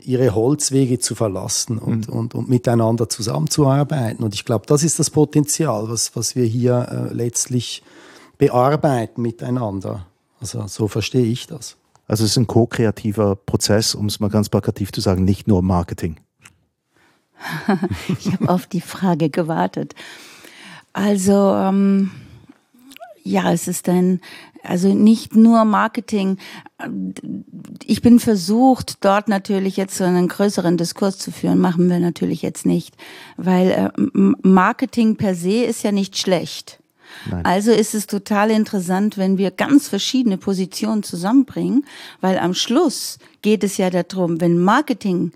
ihre 0.00 0.35
Holzwege 0.35 0.99
zu 0.99 1.14
verlassen 1.14 1.78
und, 1.78 2.09
mhm. 2.09 2.14
und, 2.14 2.35
und 2.35 2.49
miteinander 2.49 3.09
zusammenzuarbeiten. 3.09 4.25
Und 4.25 4.35
ich 4.35 4.45
glaube, 4.45 4.67
das 4.67 4.83
ist 4.85 4.99
das 4.99 5.11
Potenzial, 5.11 5.88
was, 5.88 6.14
was 6.14 6.37
wir 6.37 6.45
hier 6.45 7.11
äh, 7.11 7.14
letztlich 7.14 7.83
bearbeiten 8.38 9.23
miteinander. 9.23 10.07
Also 10.40 10.67
so 10.69 10.87
verstehe 10.87 11.26
ich 11.26 11.47
das. 11.47 11.76
Also 12.07 12.25
es 12.25 12.31
ist 12.31 12.37
ein 12.37 12.47
ko-kreativer 12.47 13.37
Prozess, 13.37 13.95
um 13.95 14.07
es 14.07 14.21
mal 14.21 14.31
ganz 14.31 14.49
plakativ 14.49 14.93
zu 14.93 15.00
sagen, 15.00 15.25
nicht 15.25 15.49
nur 15.49 15.62
Marketing. 15.62 16.17
ich 18.19 18.33
habe 18.33 18.49
auf 18.49 18.67
die 18.67 18.81
Frage 18.81 19.31
gewartet. 19.31 19.95
Also 20.93 21.55
ähm, 21.55 22.11
ja, 23.28 23.52
es 23.52 23.68
ist 23.68 23.88
ein, 23.88 24.20
also 24.62 24.92
nicht 24.94 25.37
nur 25.37 25.64
Marketing. 25.64 26.38
Ich 27.85 28.02
bin 28.02 28.20
versucht, 28.20 29.04
dort 29.04 29.28
natürlich 29.28 29.76
jetzt 29.76 29.97
so 29.97 30.04
einen 30.04 30.28
größeren 30.28 30.76
Diskurs 30.76 31.18
zu 31.18 31.30
führen. 31.30 31.58
Machen 31.58 31.88
wir 31.90 32.00
natürlich 32.00 32.42
jetzt 32.42 32.66
nicht, 32.66 32.97
weil 33.37 33.70
äh, 33.70 34.00
Marketing 34.14 35.16
per 35.16 35.35
se 35.35 35.64
ist 35.64 35.85
ja 35.85 35.92
nicht 35.92 36.16
schlecht. 36.16 36.80
Nein. 37.30 37.44
Also 37.44 37.73
ist 37.73 37.94
es 37.94 38.06
total 38.06 38.50
interessant, 38.50 39.16
wenn 39.16 39.38
wir 39.38 39.50
ganz 39.50 39.88
verschiedene 39.88 40.37
Positionen 40.37 41.02
zusammenbringen, 41.02 41.85
weil 42.20 42.38
am 42.38 42.54
Schluss 42.54 43.18
geht 43.42 43.64
es 43.64 43.76
ja 43.76 43.90
darum, 43.90 44.40
wenn 44.40 44.58
Marketing 44.58 45.32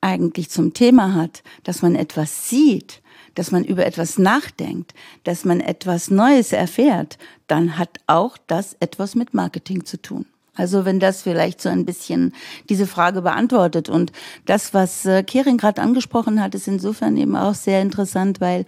eigentlich 0.00 0.50
zum 0.50 0.72
Thema 0.72 1.14
hat, 1.14 1.42
dass 1.64 1.82
man 1.82 1.96
etwas 1.96 2.48
sieht, 2.48 3.02
dass 3.36 3.52
man 3.52 3.64
über 3.64 3.86
etwas 3.86 4.18
nachdenkt, 4.18 4.94
dass 5.22 5.44
man 5.44 5.60
etwas 5.60 6.10
Neues 6.10 6.52
erfährt, 6.52 7.18
dann 7.46 7.78
hat 7.78 8.00
auch 8.08 8.36
das 8.48 8.76
etwas 8.80 9.14
mit 9.14 9.34
Marketing 9.34 9.84
zu 9.84 10.02
tun. 10.02 10.26
Also 10.56 10.84
wenn 10.84 10.98
das 10.98 11.22
vielleicht 11.22 11.60
so 11.60 11.68
ein 11.68 11.84
bisschen 11.84 12.32
diese 12.68 12.86
Frage 12.86 13.22
beantwortet. 13.22 13.88
Und 13.88 14.10
das, 14.46 14.72
was 14.74 15.04
äh, 15.04 15.22
Kering 15.22 15.58
gerade 15.58 15.82
angesprochen 15.82 16.42
hat, 16.42 16.54
ist 16.54 16.66
insofern 16.66 17.16
eben 17.16 17.36
auch 17.36 17.54
sehr 17.54 17.82
interessant, 17.82 18.40
weil 18.40 18.64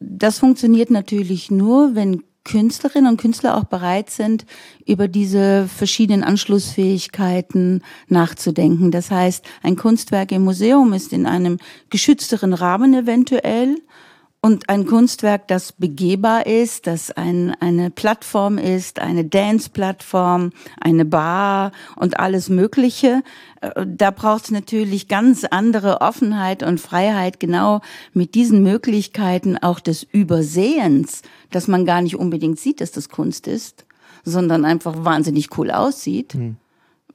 das 0.00 0.38
funktioniert 0.38 0.90
natürlich 0.90 1.50
nur, 1.50 1.94
wenn 1.94 2.24
Künstlerinnen 2.44 3.10
und 3.10 3.20
Künstler 3.20 3.56
auch 3.56 3.64
bereit 3.64 4.10
sind, 4.10 4.44
über 4.86 5.08
diese 5.08 5.68
verschiedenen 5.68 6.24
Anschlussfähigkeiten 6.24 7.82
nachzudenken. 8.08 8.90
Das 8.90 9.10
heißt, 9.10 9.44
ein 9.62 9.76
Kunstwerk 9.76 10.32
im 10.32 10.42
Museum 10.42 10.92
ist 10.92 11.12
in 11.12 11.26
einem 11.26 11.58
geschützteren 11.90 12.52
Rahmen 12.52 12.94
eventuell 12.94 13.76
und 14.44 14.68
ein 14.68 14.86
Kunstwerk, 14.86 15.46
das 15.46 15.70
begehbar 15.70 16.46
ist, 16.46 16.88
das 16.88 17.12
ein, 17.12 17.54
eine 17.60 17.90
Plattform 17.90 18.58
ist, 18.58 18.98
eine 18.98 19.24
Dance-Plattform, 19.24 20.50
eine 20.80 21.04
Bar 21.04 21.70
und 21.94 22.18
alles 22.18 22.48
Mögliche, 22.48 23.22
äh, 23.60 23.86
da 23.86 24.10
braucht 24.10 24.44
es 24.44 24.50
natürlich 24.50 25.06
ganz 25.06 25.44
andere 25.44 26.00
Offenheit 26.00 26.64
und 26.64 26.80
Freiheit, 26.80 27.38
genau 27.38 27.82
mit 28.14 28.34
diesen 28.34 28.64
Möglichkeiten 28.64 29.58
auch 29.58 29.78
des 29.78 30.02
Übersehens, 30.02 31.22
dass 31.52 31.68
man 31.68 31.86
gar 31.86 32.02
nicht 32.02 32.16
unbedingt 32.16 32.58
sieht, 32.58 32.80
dass 32.80 32.90
das 32.90 33.08
Kunst 33.10 33.46
ist, 33.46 33.86
sondern 34.24 34.64
einfach 34.64 35.04
wahnsinnig 35.04 35.56
cool 35.56 35.70
aussieht, 35.70 36.34
mhm. 36.34 36.56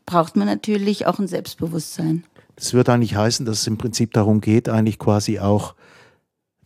braucht 0.06 0.38
man 0.38 0.48
natürlich 0.48 1.06
auch 1.06 1.20
ein 1.20 1.28
Selbstbewusstsein. 1.28 2.24
Das 2.56 2.74
würde 2.74 2.94
eigentlich 2.94 3.18
heißen, 3.18 3.46
dass 3.46 3.60
es 3.60 3.68
im 3.68 3.78
Prinzip 3.78 4.14
darum 4.14 4.40
geht, 4.40 4.70
eigentlich 4.70 4.98
quasi 4.98 5.40
auch 5.40 5.76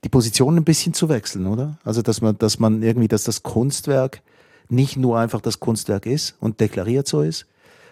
die 0.03 0.09
Position 0.09 0.57
ein 0.57 0.63
bisschen 0.63 0.93
zu 0.93 1.09
wechseln, 1.09 1.47
oder? 1.47 1.77
Also, 1.83 2.01
dass 2.01 2.21
man, 2.21 2.37
dass 2.37 2.59
man 2.59 2.81
irgendwie, 2.81 3.07
dass 3.07 3.23
das 3.23 3.43
Kunstwerk 3.43 4.21
nicht 4.69 4.97
nur 4.97 5.19
einfach 5.19 5.41
das 5.41 5.59
Kunstwerk 5.59 6.05
ist 6.05 6.35
und 6.39 6.59
deklariert 6.59 7.07
so 7.07 7.21
ist. 7.21 7.45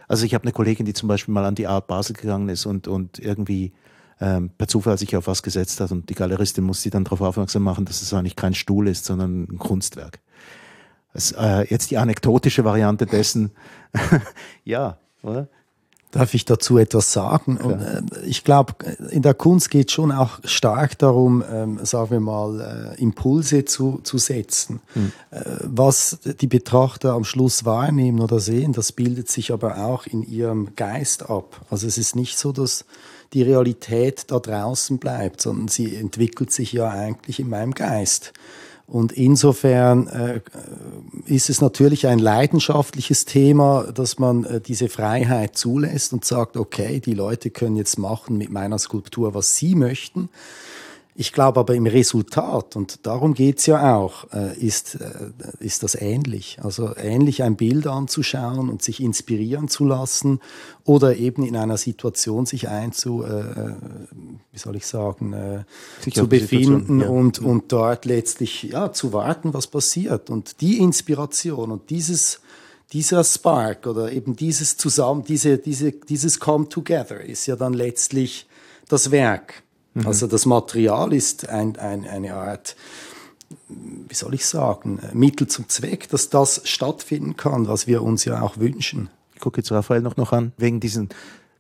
Also 0.08 0.26
ich 0.26 0.34
habe 0.34 0.44
eine 0.44 0.54
Kollegin, 0.54 0.86
die 0.86 0.94
zum 0.94 1.08
Beispiel 1.08 1.34
mal 1.34 1.46
an 1.46 1.56
die 1.56 1.68
Art 1.68 1.88
Basel 1.88 2.16
gegangen 2.16 2.50
ist 2.50 2.66
und, 2.66 2.88
und 2.88 3.20
irgendwie 3.20 3.74
ähm, 4.20 4.50
per 4.58 4.68
Zufall 4.68 4.98
sich 4.98 5.16
auf 5.16 5.28
was 5.28 5.44
gesetzt 5.44 5.80
hat 5.82 5.92
und 5.92 6.10
die 6.10 6.16
Galeristin 6.16 6.64
muss 6.64 6.82
sie 6.82 6.90
dann 6.90 7.04
darauf 7.04 7.22
aufmerksam 7.22 7.64
machen, 7.64 7.86
dass 7.86 8.02
es 8.02 8.14
eigentlich 8.14 8.36
kein 8.36 8.56
Stuhl 8.56 8.88
ist, 8.88 9.06
sondern 9.06 9.44
ein 9.44 9.60
Kunstwerk. 9.60 10.20
Das, 11.14 11.32
äh, 11.34 11.66
jetzt 11.70 11.92
die 11.92 11.98
anekdotische 11.98 12.66
Variante 12.66 13.06
dessen, 13.06 13.52
ja, 14.64 14.98
oder? 15.22 15.48
Darf 16.12 16.34
ich 16.34 16.44
dazu 16.44 16.80
etwas 16.80 17.14
sagen? 17.14 17.58
Und, 17.58 17.82
äh, 17.82 18.02
ich 18.26 18.44
glaube, 18.44 18.74
in 19.12 19.22
der 19.22 19.36
Kunst 19.36 19.70
geht 19.70 19.90
es 19.90 19.94
schon 19.94 20.12
auch 20.12 20.40
stark 20.44 20.98
darum, 20.98 21.44
ähm, 21.52 21.80
sagen 21.84 22.10
wir 22.10 22.20
mal, 22.20 22.96
äh, 22.98 23.02
Impulse 23.02 23.66
zu, 23.66 24.00
zu 24.04 24.18
setzen. 24.18 24.82
Hm. 24.94 25.12
Äh, 25.30 25.42
was 25.66 26.18
die 26.42 26.48
Betrachter 26.48 27.14
am 27.14 27.26
Schluss 27.26 27.64
wahrnehmen 27.64 28.22
oder 28.22 28.40
sehen, 28.40 28.74
das 28.74 28.92
bildet 28.92 29.30
sich 29.30 29.54
aber 29.54 29.78
auch 29.78 30.08
in 30.08 30.24
ihrem 30.24 30.76
Geist 30.76 31.30
ab. 31.30 31.62
Also 31.70 31.86
es 31.86 32.00
ist 32.00 32.16
nicht 32.16 32.40
so, 32.40 32.52
dass 32.52 32.86
die 33.34 33.44
Realität 33.44 34.32
da 34.32 34.40
draußen 34.40 34.98
bleibt, 34.98 35.42
sondern 35.42 35.68
sie 35.68 35.96
entwickelt 35.96 36.52
sich 36.52 36.74
ja 36.74 36.90
eigentlich 36.90 37.40
in 37.40 37.50
meinem 37.50 37.74
Geist. 37.74 38.34
Und 38.90 39.12
insofern 39.12 40.08
äh, 40.08 40.42
ist 41.26 41.52
es 41.52 41.62
natürlich 41.62 42.08
ein 42.08 42.18
leidenschaftliches 42.18 43.26
Thema, 43.26 43.84
dass 43.94 44.18
man 44.18 44.46
äh, 44.46 44.60
diese 44.60 44.90
Freiheit 44.90 45.56
zulässt 45.56 46.12
und 46.12 46.26
sagt, 46.26 46.58
okay, 46.58 47.00
die 47.00 47.14
Leute 47.14 47.52
können 47.52 47.76
jetzt 47.76 48.00
machen 48.00 48.38
mit 48.38 48.50
meiner 48.50 48.80
Skulptur, 48.80 49.36
was 49.36 49.56
sie 49.56 49.76
möchten. 49.76 50.30
Ich 51.20 51.34
glaube 51.34 51.60
aber 51.60 51.76
im 51.76 51.86
Resultat, 51.86 52.78
und 52.78 53.06
darum 53.06 53.34
geht's 53.34 53.66
ja 53.66 53.98
auch, 53.98 54.32
äh, 54.32 54.58
ist, 54.58 54.96
äh, 54.96 55.32
ist 55.60 55.84
das 55.84 55.96
ähnlich. 55.96 56.60
Also 56.62 56.96
ähnlich 56.96 57.44
ein 57.44 57.58
Bild 57.58 57.88
anzuschauen 57.88 58.70
und 58.70 58.82
sich 58.82 59.04
inspirieren 59.04 59.68
zu 59.68 59.84
lassen 59.84 60.40
oder 60.86 61.18
eben 61.18 61.44
in 61.44 61.58
einer 61.58 61.76
Situation 61.76 62.46
sich 62.46 62.70
einzu, 62.70 63.26
äh, 63.26 63.42
äh 63.42 63.74
wie 64.54 64.58
soll 64.58 64.78
ich 64.78 64.88
sagen, 64.88 65.34
äh, 65.34 65.66
zu 66.10 66.30
befinden 66.30 67.02
ja. 67.02 67.10
und, 67.10 67.40
und 67.40 67.74
dort 67.74 68.06
letztlich 68.06 68.64
ja, 68.64 68.94
zu 68.94 69.12
warten, 69.12 69.54
was 69.54 69.68
passiert. 69.68 70.30
Und 70.30 70.62
die 70.62 70.78
Inspiration 70.78 71.70
und 71.70 71.90
dieses 71.90 72.40
dieser 72.94 73.26
Spark 73.26 73.88
oder 73.88 74.14
eben 74.14 74.38
dieses 74.38 74.78
Zusammen, 74.78 75.26
diese, 75.26 75.58
diese, 75.58 75.92
dieses 75.92 76.40
Come 76.40 76.70
Together 76.70 77.20
ist 77.20 77.46
ja 77.46 77.58
dann 77.58 77.74
letztlich 77.74 78.48
das 78.88 79.12
Werk. 79.12 79.64
Mhm. 80.00 80.08
Also 80.08 80.28
das 80.28 80.46
Material 80.46 81.14
ist 81.14 81.50
ein, 81.50 81.76
ein, 81.78 82.08
eine 82.08 82.34
Art, 82.34 82.76
wie 83.70 84.16
soll 84.16 84.34
ich 84.34 84.46
sagen, 84.46 85.00
Mittel 85.14 85.48
zum 85.48 85.68
Zweck, 85.70 86.10
dass 86.10 86.30
das 86.30 86.62
stattfinden 86.66 87.36
kann, 87.36 87.68
was 87.68 87.88
wir 87.88 88.04
uns 88.04 88.26
ja 88.26 88.42
auch 88.42 88.58
wünschen. 88.58 89.10
Ich 89.34 89.42
gucke 89.42 89.62
jetzt 89.62 89.72
Raphael 89.72 90.02
noch, 90.02 90.18
noch 90.18 90.34
an, 90.34 90.54
wegen 90.58 90.80
diesen, 90.80 91.10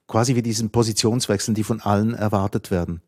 quasi 0.08 0.36
wie 0.36 0.42
diesen 0.42 0.70
Positionswechseln, 0.70 1.56
die 1.56 1.64
von 1.64 1.82
allen 1.82 2.14
erwartet 2.14 2.72
werden. 2.72 3.02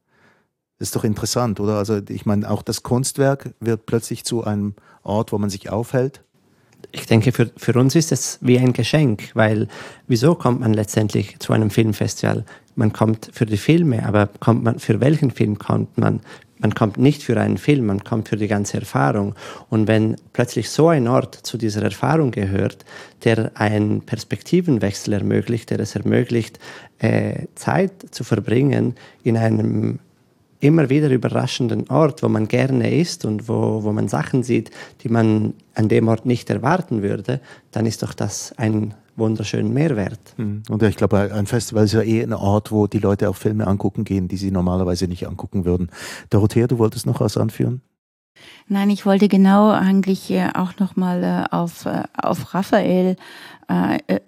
Das 0.80 0.88
ist 0.88 0.96
doch 0.96 1.04
interessant, 1.04 1.60
oder? 1.60 1.76
Also 1.76 2.00
ich 2.10 2.26
meine, 2.26 2.50
auch 2.50 2.64
das 2.64 2.82
Kunstwerk 2.82 3.54
wird 3.60 3.86
plötzlich 3.86 4.24
zu 4.24 4.44
einem 4.44 4.74
Ort, 5.04 5.32
wo 5.32 5.38
man 5.38 5.50
sich 5.50 5.70
aufhält. 5.70 6.24
Ich 6.92 7.06
denke, 7.06 7.32
für, 7.32 7.52
für 7.56 7.74
uns 7.74 7.96
ist 7.96 8.12
es 8.12 8.40
wie 8.42 8.58
ein 8.58 8.74
Geschenk, 8.74 9.30
weil 9.36 9.68
wieso 10.08 10.34
kommt 10.34 10.62
man 10.62 10.74
letztendlich 10.74 11.38
zu 11.38 11.54
einem 11.54 11.70
Filmfestival? 11.70 12.46
Man 12.82 12.94
kommt 12.94 13.30
für 13.32 13.46
die 13.46 13.58
Filme, 13.58 14.04
aber 14.08 14.28
kommt 14.40 14.64
man, 14.64 14.80
für 14.80 15.00
welchen 15.00 15.30
Film 15.30 15.60
kommt 15.60 16.00
man? 16.00 16.20
Man 16.58 16.74
kommt 16.74 16.98
nicht 16.98 17.22
für 17.22 17.40
einen 17.40 17.60
Film, 17.60 17.86
man 17.86 18.04
kommt 18.04 18.28
für 18.28 18.38
die 18.38 18.48
ganze 18.48 18.78
Erfahrung. 18.78 19.36
Und 19.70 19.88
wenn 19.88 20.16
plötzlich 20.34 20.70
so 20.70 20.90
ein 20.90 21.08
Ort 21.08 21.36
zu 21.36 21.58
dieser 21.58 21.84
Erfahrung 21.84 22.32
gehört, 22.32 22.84
der 23.24 23.52
einen 23.54 24.02
Perspektivenwechsel 24.02 25.14
ermöglicht, 25.14 25.70
der 25.70 25.80
es 25.80 25.96
ermöglicht, 25.96 26.60
äh, 26.98 27.46
Zeit 27.54 27.92
zu 28.10 28.24
verbringen 28.24 28.96
in 29.24 29.38
einem 29.38 30.00
immer 30.60 30.90
wieder 30.90 31.10
überraschenden 31.10 31.88
Ort, 31.90 32.24
wo 32.24 32.30
man 32.30 32.48
gerne 32.48 32.96
ist 32.96 33.26
und 33.26 33.48
wo, 33.48 33.84
wo 33.84 33.92
man 33.92 34.08
Sachen 34.08 34.42
sieht, 34.42 34.72
die 35.04 35.10
man 35.10 35.54
an 35.76 35.88
dem 35.88 36.08
Ort 36.08 36.26
nicht 36.26 36.50
erwarten 36.50 37.04
würde, 37.04 37.42
dann 37.72 37.86
ist 37.86 38.02
doch 38.02 38.14
das 38.14 38.54
ein 38.58 38.96
wunderschönen 39.22 39.74
Mehrwert. 39.74 40.34
Hm. 40.36 40.64
Und 40.70 40.84
ich 40.84 40.98
glaube, 40.98 41.32
ein 41.34 41.46
Festival 41.46 41.86
ist 41.86 41.94
ja 41.94 42.02
eh 42.02 42.22
ein 42.22 42.34
Ort, 42.34 42.72
wo 42.72 42.88
die 42.88 43.00
Leute 43.00 43.30
auch 43.30 43.38
Filme 43.38 43.66
angucken 43.68 44.04
gehen, 44.04 44.28
die 44.28 44.38
sie 44.38 44.52
normalerweise 44.52 45.08
nicht 45.08 45.28
angucken 45.28 45.64
würden. 45.64 45.90
Dorothea, 46.30 46.68
du 46.68 46.78
wolltest 46.78 47.06
noch 47.06 47.22
was 47.22 47.38
anführen? 47.38 47.82
Nein, 48.68 48.90
ich 48.90 49.06
wollte 49.06 49.28
genau 49.28 49.70
eigentlich 49.70 50.34
auch 50.56 50.78
nochmal 50.80 51.24
äh, 51.24 51.56
auf, 51.56 51.86
äh, 51.86 52.04
auf 52.18 52.54
Raphael 52.54 53.12
äh, 53.12 53.16
äh, 53.68 54.20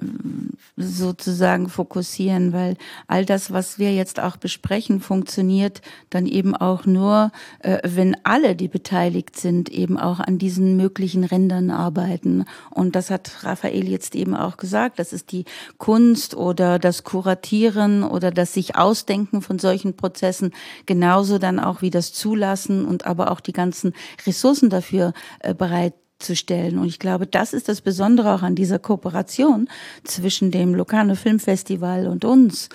sozusagen 0.77 1.69
fokussieren, 1.69 2.53
weil 2.53 2.77
all 3.07 3.25
das, 3.25 3.51
was 3.51 3.79
wir 3.79 3.93
jetzt 3.93 4.19
auch 4.19 4.37
besprechen, 4.37 4.99
funktioniert 4.99 5.81
dann 6.09 6.25
eben 6.25 6.55
auch 6.55 6.85
nur, 6.85 7.31
äh, 7.59 7.79
wenn 7.83 8.17
alle, 8.23 8.55
die 8.55 8.67
beteiligt 8.67 9.37
sind, 9.37 9.69
eben 9.69 9.97
auch 9.97 10.19
an 10.19 10.37
diesen 10.37 10.77
möglichen 10.77 11.23
Rändern 11.23 11.69
arbeiten. 11.69 12.45
Und 12.69 12.95
das 12.95 13.09
hat 13.09 13.43
Raphael 13.43 13.87
jetzt 13.87 14.15
eben 14.15 14.35
auch 14.35 14.57
gesagt. 14.57 14.99
Das 14.99 15.13
ist 15.13 15.31
die 15.31 15.45
Kunst 15.77 16.35
oder 16.35 16.79
das 16.79 17.03
Kuratieren 17.03 18.03
oder 18.03 18.31
das 18.31 18.53
sich 18.53 18.75
Ausdenken 18.75 19.41
von 19.41 19.59
solchen 19.59 19.95
Prozessen, 19.95 20.51
genauso 20.85 21.37
dann 21.37 21.59
auch 21.59 21.81
wie 21.81 21.89
das 21.89 22.13
Zulassen 22.13 22.85
und 22.85 23.05
aber 23.05 23.31
auch 23.31 23.39
die 23.39 23.53
ganzen 23.53 23.93
Ressourcen 24.25 24.69
dafür 24.69 25.13
äh, 25.39 25.53
bereit 25.53 25.93
zu 26.23 26.35
stellen. 26.35 26.79
Und 26.79 26.87
ich 26.87 26.99
glaube, 26.99 27.27
das 27.27 27.53
ist 27.53 27.69
das 27.69 27.81
Besondere 27.81 28.33
auch 28.33 28.41
an 28.41 28.55
dieser 28.55 28.79
Kooperation 28.79 29.67
zwischen 30.03 30.51
dem 30.51 30.73
Locarno 30.75 31.15
Filmfestival 31.15 32.07
und 32.07 32.25
uns, 32.25 32.69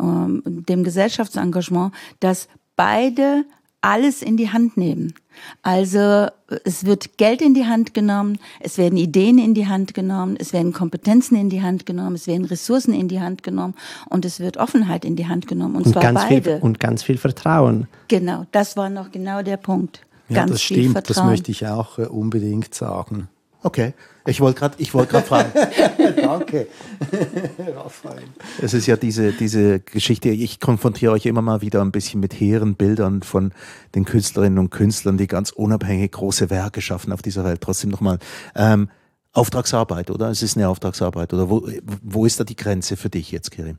ähm, 0.00 0.42
dem 0.44 0.84
Gesellschaftsengagement, 0.84 1.92
dass 2.20 2.48
beide 2.76 3.44
alles 3.80 4.22
in 4.22 4.36
die 4.36 4.50
Hand 4.50 4.76
nehmen. 4.76 5.14
Also 5.62 6.26
es 6.64 6.86
wird 6.86 7.18
Geld 7.18 7.40
in 7.40 7.54
die 7.54 7.66
Hand 7.66 7.94
genommen, 7.94 8.38
es 8.60 8.78
werden 8.78 8.96
Ideen 8.96 9.38
in 9.38 9.54
die 9.54 9.68
Hand 9.68 9.94
genommen, 9.94 10.36
es 10.38 10.52
werden 10.52 10.72
Kompetenzen 10.72 11.36
in 11.36 11.50
die 11.50 11.62
Hand 11.62 11.86
genommen, 11.86 12.16
es 12.16 12.26
werden 12.26 12.46
Ressourcen 12.46 12.94
in 12.94 13.06
die 13.06 13.20
Hand 13.20 13.42
genommen 13.42 13.74
und 14.08 14.24
es 14.24 14.40
wird 14.40 14.56
Offenheit 14.56 15.04
in 15.04 15.14
die 15.14 15.28
Hand 15.28 15.46
genommen. 15.46 15.76
Und, 15.76 15.86
und 15.86 15.92
zwar 15.92 16.02
ganz 16.02 16.22
beide. 16.22 16.56
Viel, 16.56 16.62
und 16.62 16.80
ganz 16.80 17.02
viel 17.02 17.18
Vertrauen. 17.18 17.86
Genau, 18.08 18.46
das 18.50 18.76
war 18.76 18.90
noch 18.90 19.12
genau 19.12 19.42
der 19.42 19.56
Punkt. 19.56 20.00
Ja, 20.28 20.36
Ganz 20.36 20.52
das 20.52 20.62
stimmt. 20.62 20.92
Vertrauen. 20.92 21.16
Das 21.16 21.24
möchte 21.24 21.50
ich 21.50 21.66
auch 21.66 21.98
äh, 21.98 22.06
unbedingt 22.06 22.74
sagen. 22.74 23.28
Okay. 23.62 23.94
Ich 24.26 24.40
wollte 24.40 24.58
gerade 24.58 24.74
ich 24.78 24.92
wollt 24.92 25.10
fragen. 25.10 25.52
Danke, 26.16 26.66
Raphael. 27.76 28.24
Es 28.60 28.74
ist 28.74 28.86
ja 28.86 28.96
diese, 28.96 29.32
diese 29.32 29.80
Geschichte, 29.80 30.30
ich 30.30 30.58
konfrontiere 30.58 31.12
euch 31.12 31.26
immer 31.26 31.42
mal 31.42 31.62
wieder 31.62 31.80
ein 31.80 31.92
bisschen 31.92 32.20
mit 32.20 32.34
hehren 32.34 32.74
Bildern 32.74 33.22
von 33.22 33.52
den 33.94 34.04
Künstlerinnen 34.04 34.58
und 34.58 34.70
Künstlern, 34.70 35.16
die 35.16 35.28
ganz 35.28 35.50
unabhängig 35.50 36.12
große 36.12 36.50
Werke 36.50 36.80
schaffen 36.80 37.12
auf 37.12 37.22
dieser 37.22 37.44
Welt. 37.44 37.60
Trotzdem 37.60 37.90
nochmal, 37.90 38.18
ähm, 38.56 38.88
Auftragsarbeit, 39.32 40.10
oder? 40.10 40.30
Es 40.30 40.42
ist 40.42 40.56
eine 40.56 40.68
Auftragsarbeit, 40.68 41.32
oder? 41.34 41.50
Wo, 41.50 41.68
wo 42.02 42.24
ist 42.24 42.40
da 42.40 42.44
die 42.44 42.56
Grenze 42.56 42.96
für 42.96 43.10
dich 43.10 43.30
jetzt, 43.30 43.50
Kirim? 43.50 43.78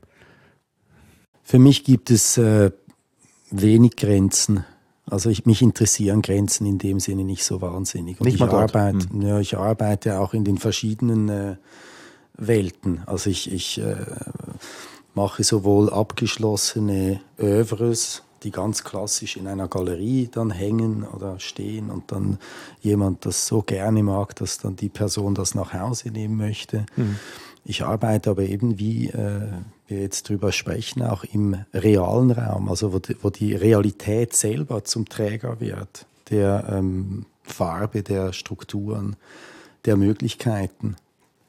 Für 1.42 1.58
mich 1.58 1.82
gibt 1.82 2.10
es 2.10 2.38
äh, 2.38 2.70
wenig 3.50 3.96
Grenzen. 3.96 4.64
Also 5.10 5.30
ich, 5.30 5.46
mich 5.46 5.62
interessieren 5.62 6.22
Grenzen 6.22 6.66
in 6.66 6.78
dem 6.78 7.00
Sinne 7.00 7.24
nicht 7.24 7.44
so 7.44 7.60
wahnsinnig. 7.60 8.20
Und 8.20 8.26
nicht 8.26 8.36
ich, 8.36 8.42
arbeite, 8.42 9.08
hm. 9.10 9.22
ja, 9.22 9.40
ich 9.40 9.56
arbeite 9.56 10.20
auch 10.20 10.34
in 10.34 10.44
den 10.44 10.58
verschiedenen 10.58 11.28
äh, 11.28 11.56
Welten. 12.36 13.02
Also 13.06 13.30
ich, 13.30 13.52
ich 13.52 13.78
äh, 13.78 13.96
mache 15.14 15.44
sowohl 15.44 15.90
abgeschlossene 15.90 17.20
Övres, 17.38 18.22
die 18.42 18.50
ganz 18.50 18.84
klassisch 18.84 19.36
in 19.36 19.48
einer 19.48 19.66
Galerie 19.66 20.28
dann 20.30 20.50
hängen 20.50 21.04
oder 21.04 21.40
stehen 21.40 21.90
und 21.90 22.12
dann 22.12 22.38
jemand 22.80 23.26
das 23.26 23.46
so 23.46 23.62
gerne 23.62 24.02
mag, 24.02 24.36
dass 24.36 24.58
dann 24.58 24.76
die 24.76 24.88
Person 24.88 25.34
das 25.34 25.54
nach 25.54 25.72
Hause 25.72 26.10
nehmen 26.10 26.36
möchte. 26.36 26.86
Hm. 26.94 27.16
Ich 27.64 27.82
arbeite 27.82 28.30
aber 28.30 28.42
eben, 28.42 28.78
wie 28.78 29.08
äh, 29.08 29.50
wir 29.88 30.00
jetzt 30.00 30.28
drüber 30.28 30.52
sprechen, 30.52 31.02
auch 31.02 31.24
im 31.24 31.64
realen 31.72 32.30
Raum, 32.30 32.68
also 32.68 32.92
wo 32.92 32.98
die, 32.98 33.16
wo 33.22 33.30
die 33.30 33.54
Realität 33.54 34.34
selber 34.34 34.84
zum 34.84 35.08
Träger 35.08 35.60
wird, 35.60 36.06
der 36.30 36.68
ähm, 36.70 37.26
Farbe, 37.42 38.02
der 38.02 38.32
Strukturen, 38.32 39.16
der 39.84 39.96
Möglichkeiten. 39.96 40.96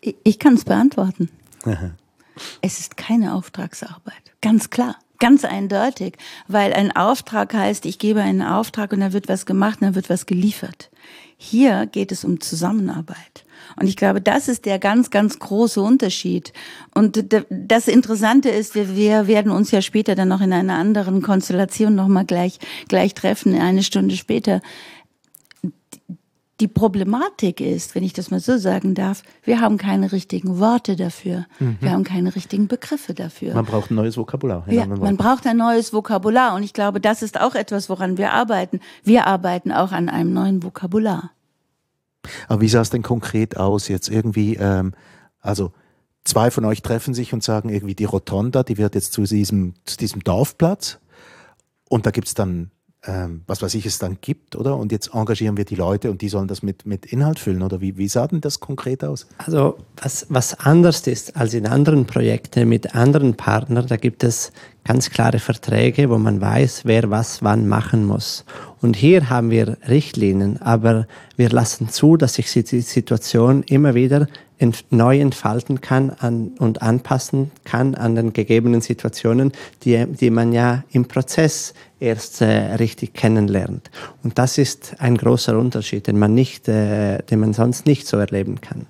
Ich, 0.02 0.16
ich 0.24 0.40
kann 0.40 0.56
es 0.56 0.66
beantworten. 0.66 1.30
es 2.62 2.80
ist 2.80 2.98
keine 2.98 3.34
Auftragsarbeit, 3.34 4.34
ganz 4.42 4.70
klar. 4.70 4.96
Ganz 5.22 5.44
eindeutig, 5.44 6.18
weil 6.48 6.72
ein 6.72 6.96
Auftrag 6.96 7.54
heißt, 7.54 7.86
ich 7.86 8.00
gebe 8.00 8.22
einen 8.22 8.42
Auftrag 8.42 8.94
und 8.94 9.02
da 9.02 9.12
wird 9.12 9.28
was 9.28 9.46
gemacht 9.46 9.82
und 9.82 9.88
da 9.88 9.96
wird 9.96 10.10
was 10.10 10.26
geliefert. 10.26 10.90
Hier 11.36 11.88
geht 11.88 12.14
es 12.14 12.24
um 12.24 12.40
Zusammenarbeit. 12.40 13.44
Und 13.80 13.88
ich 13.88 13.96
glaube, 13.96 14.22
das 14.22 14.48
ist 14.48 14.66
der 14.66 14.80
ganz, 14.80 15.10
ganz 15.10 15.40
große 15.40 15.82
Unterschied. 15.82 16.54
Und 16.94 17.26
das 17.50 17.88
Interessante 17.88 18.50
ist, 18.50 18.76
wir, 18.76 19.28
werden 19.28 19.52
uns 19.52 19.72
ja 19.72 19.82
später 19.82 20.16
dann 20.16 20.28
noch 20.28 20.42
in 20.42 20.54
einer 20.54 20.76
anderen 20.76 21.22
Konstellation 21.22 21.96
nochmal 21.96 22.26
gleich, 22.26 22.60
gleich 22.88 23.14
treffen, 23.14 23.60
eine 23.60 23.84
Stunde 23.84 24.16
später. 24.16 24.62
Die 26.60 26.68
Problematik 26.68 27.62
ist, 27.62 27.96
wenn 27.96 28.04
ich 28.04 28.12
das 28.12 28.32
mal 28.32 28.42
so 28.42 28.58
sagen 28.58 28.94
darf, 28.94 29.24
wir 29.44 29.62
haben 29.62 29.78
keine 29.78 30.12
richtigen 30.12 30.60
Worte 30.60 30.98
dafür. 30.98 31.46
Mhm. 31.60 31.78
Wir 31.80 31.92
haben 31.92 32.04
keine 32.04 32.36
richtigen 32.36 32.68
Begriffe 32.68 33.14
dafür. 33.14 33.54
Man 33.54 33.66
braucht 33.66 33.92
ein 33.92 33.96
neues 33.96 34.18
Vokabular. 34.18 34.66
Ja, 34.70 34.86
man 34.86 35.16
braucht 35.16 35.48
ein 35.48 35.56
neues 35.56 35.94
Vokabular. 35.94 36.56
Und 36.56 36.64
ich 36.64 36.74
glaube, 36.74 37.00
das 37.00 37.22
ist 37.22 37.40
auch 37.40 37.56
etwas, 37.56 37.88
woran 37.88 38.18
wir 38.18 38.34
arbeiten. 38.34 38.82
Wir 39.06 39.26
arbeiten 39.26 39.72
auch 39.72 39.94
an 39.94 40.10
einem 40.10 40.34
neuen 40.34 40.62
Vokabular. 40.62 41.32
Aber 42.48 42.62
wie 42.62 42.70
sah 42.70 42.82
es 42.82 42.90
denn 42.90 43.04
konkret 43.04 43.58
aus 43.58 43.88
jetzt 43.88 44.10
irgendwie? 44.10 44.56
Ähm, 44.56 44.94
also 45.40 45.72
zwei 46.24 46.52
von 46.52 46.66
euch 46.66 46.82
treffen 46.82 47.14
sich 47.14 47.34
und 47.34 47.44
sagen 47.44 47.70
irgendwie, 47.70 47.96
die 47.96 48.06
Rotonda, 48.06 48.64
die 48.64 48.78
wird 48.78 48.96
jetzt 48.96 49.14
zu 49.14 49.24
diesem, 49.24 49.74
zu 49.86 49.98
diesem 49.98 50.24
Dorfplatz. 50.24 51.00
Und 51.90 52.06
da 52.06 52.12
gibt's 52.12 52.34
dann 52.34 52.72
ähm, 53.06 53.44
was 53.48 53.62
weiß 53.62 53.76
ich, 53.76 53.86
es 53.86 53.98
dann 53.98 54.18
gibt, 54.20 54.58
oder? 54.58 54.76
Und 54.76 54.92
jetzt 54.92 55.14
engagieren 55.14 55.56
wir 55.56 55.64
die 55.64 55.76
Leute 55.76 56.12
und 56.12 56.22
die 56.22 56.28
sollen 56.28 56.50
das 56.50 56.62
mit, 56.62 56.86
mit 56.86 57.06
Inhalt 57.06 57.40
füllen, 57.40 57.62
oder 57.62 57.80
wie, 57.80 57.98
wie 57.98 58.10
sah 58.10 58.28
denn 58.28 58.42
das 58.42 58.60
konkret 58.60 59.06
aus? 59.06 59.26
Also 59.38 59.78
was, 60.02 60.26
was 60.30 60.60
anders 60.60 61.08
ist 61.08 61.38
als 61.38 61.54
in 61.54 61.66
anderen 61.66 62.06
Projekten 62.06 62.68
mit 62.68 62.96
anderen 62.96 63.36
Partnern, 63.36 63.88
da 63.88 63.96
gibt 63.96 64.24
es 64.26 64.52
ganz 64.84 65.10
klare 65.10 65.40
Verträge, 65.40 66.10
wo 66.10 66.18
man 66.18 66.42
weiß, 66.42 66.82
wer 66.84 67.10
was 67.10 67.42
wann 67.42 67.68
machen 67.70 68.06
muss. 68.06 68.44
Und 68.82 68.98
hier 68.98 69.30
haben 69.30 69.50
wir 69.50 69.78
Richtlinien, 69.88 70.62
aber 70.62 71.08
wir 71.38 71.50
lassen 71.50 71.90
zu, 71.90 72.18
dass 72.18 72.34
sich 72.34 72.52
die 72.52 72.82
Situation 72.82 73.64
immer 73.64 73.96
wieder 73.96 74.28
neu 74.90 75.20
entfalten 75.20 75.82
kann 75.82 76.12
an, 76.12 76.52
und 76.60 76.82
anpassen 76.82 77.52
kann 77.64 77.96
an 77.96 78.16
den 78.16 78.34
gegebenen 78.34 78.82
Situationen, 78.82 79.54
die, 79.84 80.06
die 80.06 80.30
man 80.30 80.52
ja 80.52 80.84
im 80.92 81.06
Prozess 81.06 81.74
erst 82.00 82.42
äh, 82.42 82.76
richtig 82.76 83.14
kennenlernt. 83.14 83.90
Und 84.24 84.38
das 84.38 84.58
ist 84.58 84.96
ein 85.00 85.18
großer 85.18 85.58
Unterschied, 85.58 86.08
den 86.08 86.20
man 86.20 86.34
nicht, 86.34 86.68
äh, 86.68 87.20
den 87.24 87.40
man 87.40 87.54
sonst 87.54 87.86
nicht 87.86 88.08
so 88.08 88.18
erleben 88.18 88.62
kann. 88.62 88.86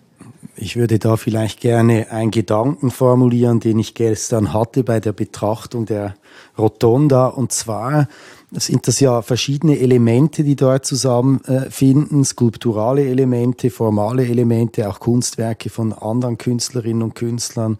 Ich 0.61 0.75
würde 0.75 0.99
da 0.99 1.15
vielleicht 1.15 1.61
gerne 1.61 2.11
einen 2.11 2.31
Gedanken 2.31 2.91
formulieren, 2.91 3.61
den 3.61 3.79
ich 3.79 3.93
gestern 3.93 4.53
hatte 4.53 4.83
bei 4.83 4.99
der 4.99 5.13
Betrachtung 5.13 5.85
der 5.85 6.15
Rotonda. 6.57 7.27
Und 7.27 7.53
zwar 7.53 8.09
sind 8.51 8.87
das 8.87 8.99
ja 8.99 9.21
verschiedene 9.21 9.77
Elemente, 9.77 10.43
die 10.43 10.55
dort 10.55 10.85
zusammenfinden, 10.85 12.25
skulpturale 12.25 13.05
Elemente, 13.05 13.69
formale 13.69 14.25
Elemente, 14.25 14.89
auch 14.89 14.99
Kunstwerke 14.99 15.69
von 15.69 15.93
anderen 15.93 16.37
Künstlerinnen 16.37 17.03
und 17.03 17.15
Künstlern. 17.15 17.77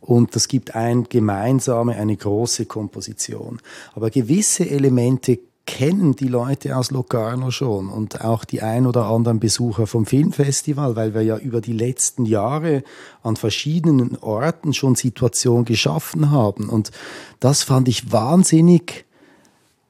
Und 0.00 0.34
das 0.34 0.48
gibt 0.48 0.74
ein 0.74 1.04
gemeinsame, 1.04 1.96
eine 1.96 2.16
große 2.16 2.66
Komposition. 2.66 3.60
Aber 3.94 4.10
gewisse 4.10 4.68
Elemente 4.68 5.38
kennen 5.66 6.16
die 6.16 6.28
Leute 6.28 6.78
aus 6.78 6.90
Locarno 6.90 7.50
schon 7.50 7.90
und 7.90 8.22
auch 8.22 8.46
die 8.46 8.62
ein 8.62 8.86
oder 8.86 9.04
anderen 9.04 9.38
Besucher 9.38 9.86
vom 9.86 10.06
Filmfestival, 10.06 10.96
weil 10.96 11.12
wir 11.12 11.20
ja 11.20 11.36
über 11.36 11.60
die 11.60 11.74
letzten 11.74 12.24
Jahre 12.24 12.82
an 13.22 13.36
verschiedenen 13.36 14.16
Orten 14.16 14.72
schon 14.72 14.94
Situationen 14.94 15.66
geschaffen 15.66 16.30
haben. 16.30 16.70
Und 16.70 16.90
das 17.38 17.64
fand 17.64 17.86
ich 17.86 18.10
wahnsinnig 18.10 19.04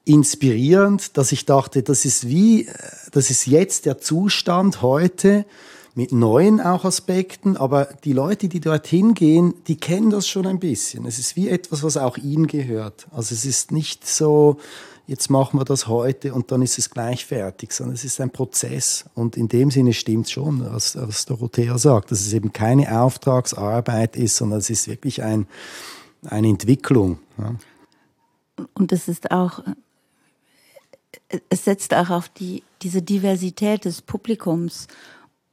inspirierend, 0.09 1.17
dass 1.17 1.31
ich 1.31 1.45
dachte, 1.45 1.83
das 1.83 2.03
ist 2.03 2.27
wie, 2.27 2.67
das 3.11 3.29
ist 3.29 3.45
jetzt 3.45 3.85
der 3.85 3.99
Zustand 3.99 4.81
heute 4.81 5.45
mit 5.93 6.11
neuen 6.11 6.59
auch 6.61 6.83
Aspekten, 6.83 7.57
aber 7.57 7.89
die 8.03 8.13
Leute, 8.13 8.47
die 8.47 8.59
dorthin 8.59 9.13
gehen, 9.13 9.53
die 9.67 9.75
kennen 9.75 10.09
das 10.09 10.27
schon 10.27 10.47
ein 10.47 10.57
bisschen. 10.57 11.05
Es 11.05 11.19
ist 11.19 11.35
wie 11.35 11.49
etwas, 11.49 11.83
was 11.83 11.95
auch 11.95 12.17
ihnen 12.17 12.47
gehört. 12.47 13.07
Also 13.11 13.35
es 13.35 13.45
ist 13.45 13.71
nicht 13.71 14.07
so, 14.07 14.57
jetzt 15.05 15.29
machen 15.29 15.59
wir 15.59 15.65
das 15.65 15.87
heute 15.87 16.33
und 16.33 16.51
dann 16.51 16.63
ist 16.63 16.79
es 16.79 16.89
gleich 16.89 17.25
fertig, 17.25 17.71
sondern 17.71 17.93
es 17.93 18.03
ist 18.03 18.19
ein 18.19 18.31
Prozess. 18.31 19.05
Und 19.13 19.37
in 19.37 19.47
dem 19.47 19.69
Sinne 19.69 19.93
stimmt 19.93 20.25
es 20.25 20.31
schon, 20.31 20.65
was, 20.73 20.95
was 20.95 21.25
Dorothea 21.25 21.77
sagt, 21.77 22.09
dass 22.09 22.21
es 22.21 22.33
eben 22.33 22.51
keine 22.51 22.99
Auftragsarbeit 22.99 24.15
ist, 24.15 24.37
sondern 24.37 24.59
es 24.59 24.71
ist 24.71 24.87
wirklich 24.87 25.21
ein, 25.21 25.45
eine 26.25 26.47
Entwicklung. 26.47 27.19
Ja. 27.37 27.55
Und 28.73 28.91
es 28.91 29.07
ist 29.07 29.31
auch, 29.31 29.61
es 31.49 31.65
setzt 31.65 31.93
auch 31.93 32.09
auf 32.09 32.29
die, 32.29 32.63
diese 32.81 33.01
Diversität 33.01 33.85
des 33.85 34.01
Publikums 34.01 34.87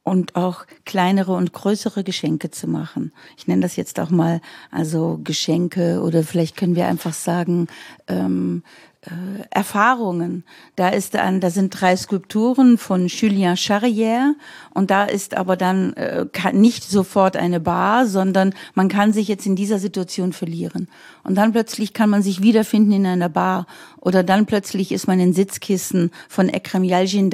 und 0.03 0.35
auch 0.35 0.65
kleinere 0.85 1.33
und 1.33 1.51
größere 1.51 2.03
Geschenke 2.03 2.49
zu 2.49 2.67
machen. 2.67 3.11
Ich 3.37 3.47
nenne 3.47 3.61
das 3.61 3.75
jetzt 3.75 3.99
auch 3.99 4.09
mal 4.09 4.39
also 4.71 5.19
Geschenke 5.23 6.01
oder 6.01 6.23
vielleicht 6.23 6.55
können 6.55 6.75
wir 6.75 6.87
einfach 6.87 7.13
sagen 7.13 7.67
ähm, 8.07 8.63
äh, 9.07 9.43
Erfahrungen. 9.49 10.43
Da 10.75 10.89
ist 10.89 11.13
dann, 11.13 11.39
da 11.39 11.49
sind 11.49 11.79
drei 11.79 11.95
Skulpturen 11.95 12.77
von 12.77 13.07
Julien 13.07 13.55
Charrière 13.55 14.33
und 14.73 14.91
da 14.91 15.05
ist 15.05 15.35
aber 15.35 15.55
dann 15.55 15.93
äh, 15.93 16.25
nicht 16.53 16.83
sofort 16.83 17.37
eine 17.37 17.59
Bar, 17.59 18.05
sondern 18.05 18.53
man 18.73 18.89
kann 18.89 19.13
sich 19.13 19.27
jetzt 19.27 19.45
in 19.45 19.55
dieser 19.55 19.79
Situation 19.79 20.33
verlieren. 20.33 20.87
Und 21.23 21.35
dann 21.35 21.51
plötzlich 21.51 21.93
kann 21.93 22.09
man 22.09 22.21
sich 22.21 22.41
wiederfinden 22.41 22.91
in 22.91 23.05
einer 23.05 23.29
Bar 23.29 23.65
oder 23.99 24.23
dann 24.23 24.45
plötzlich 24.45 24.91
ist 24.91 25.07
man 25.07 25.19
in 25.19 25.33
Sitzkissen 25.33 26.11
von 26.29 26.47
Ekrem 26.49 26.83
Yalcin 26.83 27.29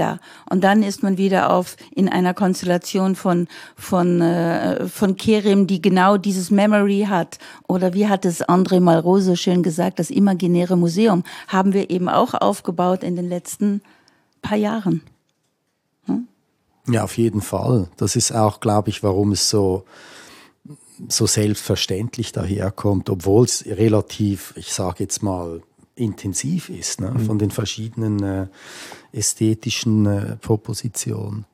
und 0.50 0.64
dann 0.64 0.82
ist 0.82 1.04
man 1.04 1.18
wieder 1.18 1.52
auf 1.52 1.76
in 1.94 2.10
einer 2.10 2.34
Konstellation 2.34 3.16
von 3.16 3.48
von 3.76 4.22
äh, 4.22 4.88
von 4.88 5.16
Kerim, 5.16 5.68
die 5.68 5.82
genau 5.82 6.18
dieses 6.18 6.50
Memory 6.50 7.06
hat 7.10 7.38
oder 7.68 7.94
wie 7.94 8.08
hat 8.08 8.26
es 8.26 8.44
André 8.44 8.80
Malraux 8.80 9.24
so 9.24 9.36
schön 9.36 9.62
gesagt, 9.62 10.00
das 10.00 10.10
imaginäre 10.10 10.76
Museum 10.76 11.24
haben 11.48 11.63
wir 11.72 11.90
eben 11.90 12.10
auch 12.10 12.34
aufgebaut 12.34 13.04
in 13.04 13.16
den 13.16 13.30
letzten 13.30 13.82
paar 14.42 14.58
Jahren. 14.58 15.02
Hm? 16.08 16.28
Ja, 16.88 17.06
auf 17.06 17.18
jeden 17.18 17.42
Fall. 17.42 17.88
Das 17.96 18.18
ist 18.18 18.34
auch, 18.34 18.60
glaube 18.60 18.90
ich, 18.90 19.04
warum 19.04 19.32
es 19.32 19.50
so 19.50 19.86
so 21.08 21.26
selbstverständlich 21.26 22.32
daherkommt, 22.32 23.10
obwohl 23.10 23.46
es 23.46 23.66
relativ, 23.66 24.54
ich 24.58 24.74
sage 24.74 25.04
jetzt 25.04 25.24
mal, 25.24 25.62
intensiv 25.96 26.70
ist 26.70 27.02
ne? 27.02 27.12
Mhm. 27.12 27.20
von 27.20 27.40
den 27.40 27.52
verschiedenen 27.52 28.24
äh, 28.24 28.48
ästhetischen 29.12 30.06
äh, 30.06 30.36
Propositionen. 30.38 31.46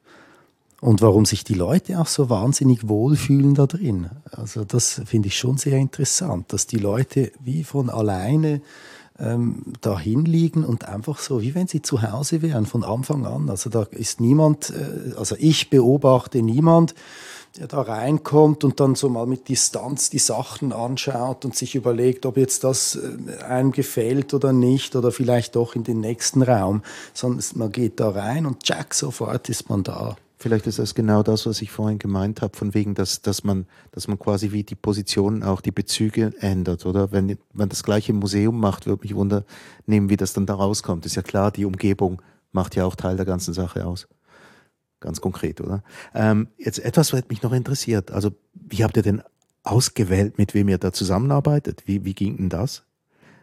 Und 0.81 1.01
warum 1.01 1.25
sich 1.25 1.43
die 1.43 1.55
Leute 1.55 1.99
auch 1.99 2.07
so 2.07 2.29
wahnsinnig 2.29 2.87
wohlfühlen 2.87 3.53
da 3.53 3.67
drin. 3.67 4.11
Also 4.31 4.63
das 4.63 5.01
finde 5.05 5.27
ich 5.27 5.37
schon 5.37 5.57
sehr 5.57 5.77
interessant, 5.77 6.53
dass 6.53 6.67
die 6.67 6.77
Leute 6.77 7.33
wie 7.43 7.65
von 7.65 7.89
alleine 7.89 8.61
ähm, 9.19 9.63
dahin 9.81 10.25
liegen 10.25 10.63
und 10.63 10.85
einfach 10.85 11.19
so, 11.19 11.41
wie 11.41 11.55
wenn 11.55 11.67
sie 11.67 11.81
zu 11.81 12.01
Hause 12.01 12.41
wären 12.41 12.65
von 12.65 12.83
Anfang 12.83 13.25
an. 13.25 13.49
Also 13.49 13.69
da 13.69 13.83
ist 13.91 14.21
niemand, 14.21 14.71
äh, 14.71 15.13
also 15.17 15.35
ich 15.37 15.69
beobachte 15.69 16.41
niemand, 16.41 16.95
der 17.57 17.67
da 17.67 17.81
reinkommt 17.81 18.63
und 18.63 18.79
dann 18.79 18.95
so 18.95 19.09
mal 19.09 19.25
mit 19.25 19.49
Distanz 19.49 20.09
die 20.09 20.19
Sachen 20.19 20.71
anschaut 20.71 21.45
und 21.45 21.55
sich 21.55 21.75
überlegt, 21.75 22.25
ob 22.25 22.37
jetzt 22.37 22.63
das 22.63 22.95
äh, 22.95 23.43
einem 23.43 23.71
gefällt 23.71 24.33
oder 24.33 24.53
nicht 24.53 24.95
oder 24.95 25.11
vielleicht 25.11 25.55
doch 25.55 25.75
in 25.75 25.83
den 25.83 25.99
nächsten 25.99 26.41
Raum, 26.41 26.83
sondern 27.13 27.43
man 27.55 27.71
geht 27.71 27.99
da 27.99 28.09
rein 28.09 28.45
und 28.45 28.67
jack, 28.67 28.93
sofort 28.93 29.49
ist 29.49 29.69
man 29.69 29.83
da. 29.83 30.15
Vielleicht 30.41 30.67
ist 30.67 30.79
das 30.79 30.95
genau 30.95 31.21
das, 31.21 31.45
was 31.45 31.61
ich 31.61 31.69
vorhin 31.69 31.99
gemeint 31.99 32.41
habe, 32.41 32.55
von 32.55 32.73
wegen, 32.73 32.95
dass, 32.95 33.21
dass, 33.21 33.43
man, 33.43 33.65
dass 33.91 34.07
man 34.07 34.17
quasi 34.17 34.53
wie 34.53 34.63
die 34.63 34.75
Positionen 34.75 35.43
auch 35.43 35.59
die 35.59 35.73
Bezüge 35.73 36.31
ändert, 36.39 36.85
oder? 36.85 37.11
Wenn 37.11 37.37
man 37.51 37.67
das 37.67 37.83
gleiche 37.83 38.13
Museum 38.13 38.57
macht, 38.57 38.87
würde 38.87 39.03
mich 39.03 39.15
wundern 39.15 39.43
nehmen, 39.85 40.09
wie 40.09 40.15
das 40.15 40.31
dann 40.31 40.45
da 40.45 40.53
rauskommt. 40.53 41.05
Ist 41.05 41.15
ja 41.15 41.23
klar, 41.23 41.51
die 41.51 41.65
Umgebung 41.65 42.21
macht 42.53 42.77
ja 42.77 42.85
auch 42.85 42.95
Teil 42.95 43.17
der 43.17 43.25
ganzen 43.25 43.53
Sache 43.53 43.85
aus. 43.85 44.07
Ganz 45.01 45.19
konkret, 45.19 45.59
oder? 45.59 45.83
Ähm, 46.13 46.47
jetzt 46.57 46.79
etwas, 46.79 47.11
was 47.11 47.23
mich 47.29 47.43
noch 47.43 47.51
interessiert. 47.51 48.09
Also, 48.11 48.31
wie 48.53 48.85
habt 48.85 48.95
ihr 48.95 49.03
denn 49.03 49.21
ausgewählt, 49.63 50.37
mit 50.37 50.53
wem 50.53 50.69
ihr 50.69 50.77
da 50.77 50.93
zusammenarbeitet? 50.93 51.83
Wie, 51.85 52.05
wie 52.05 52.13
ging 52.13 52.37
denn 52.37 52.49
das? 52.49 52.83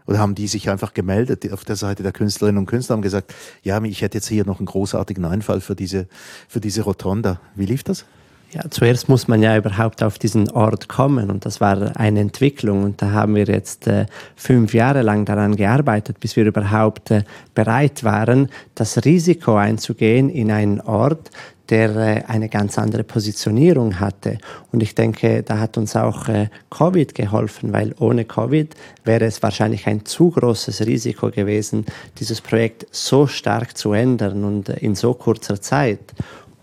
Oder 0.06 0.18
haben 0.18 0.34
die 0.34 0.46
sich 0.46 0.70
einfach 0.70 0.94
gemeldet 0.94 1.52
auf 1.52 1.64
der 1.64 1.76
Seite 1.76 2.02
der 2.02 2.12
Künstlerinnen 2.12 2.58
und 2.58 2.66
Künstler, 2.66 2.94
haben 2.94 3.02
gesagt, 3.02 3.34
ja, 3.62 3.82
ich 3.82 4.02
hätte 4.02 4.18
jetzt 4.18 4.28
hier 4.28 4.46
noch 4.46 4.58
einen 4.58 4.66
großartigen 4.66 5.24
Einfall 5.24 5.60
für 5.60 5.74
diese, 5.74 6.06
für 6.48 6.60
diese 6.60 6.82
Rotonda. 6.82 7.40
Wie 7.54 7.66
lief 7.66 7.82
das? 7.82 8.04
Ja, 8.52 8.62
zuerst 8.70 9.08
muss 9.08 9.26
man 9.26 9.42
ja 9.42 9.56
überhaupt 9.56 10.02
auf 10.02 10.18
diesen 10.18 10.48
Ort 10.50 10.88
kommen 10.88 11.30
und 11.30 11.44
das 11.44 11.60
war 11.60 11.96
eine 11.96 12.20
Entwicklung 12.20 12.84
und 12.84 13.02
da 13.02 13.10
haben 13.10 13.34
wir 13.34 13.44
jetzt 13.44 13.88
äh, 13.88 14.06
fünf 14.36 14.72
Jahre 14.72 15.02
lang 15.02 15.24
daran 15.24 15.56
gearbeitet, 15.56 16.20
bis 16.20 16.36
wir 16.36 16.46
überhaupt 16.46 17.10
äh, 17.10 17.24
bereit 17.54 18.04
waren, 18.04 18.48
das 18.76 19.04
Risiko 19.04 19.56
einzugehen 19.56 20.30
in 20.30 20.52
einen 20.52 20.80
Ort, 20.80 21.30
der 21.70 21.96
äh, 21.96 22.22
eine 22.26 22.48
ganz 22.48 22.78
andere 22.78 23.04
Positionierung 23.04 23.98
hatte. 23.98 24.38
Und 24.72 24.82
ich 24.82 24.94
denke, 24.94 25.42
da 25.42 25.58
hat 25.58 25.76
uns 25.76 25.96
auch 25.96 26.28
äh, 26.28 26.48
Covid 26.70 27.14
geholfen, 27.14 27.72
weil 27.72 27.94
ohne 27.98 28.24
Covid 28.24 28.74
wäre 29.04 29.24
es 29.24 29.42
wahrscheinlich 29.42 29.86
ein 29.86 30.04
zu 30.04 30.30
großes 30.30 30.86
Risiko 30.86 31.30
gewesen, 31.30 31.84
dieses 32.18 32.40
Projekt 32.40 32.86
so 32.90 33.26
stark 33.26 33.76
zu 33.76 33.92
ändern 33.92 34.44
und 34.44 34.68
äh, 34.68 34.76
in 34.78 34.94
so 34.94 35.14
kurzer 35.14 35.60
Zeit. 35.60 36.14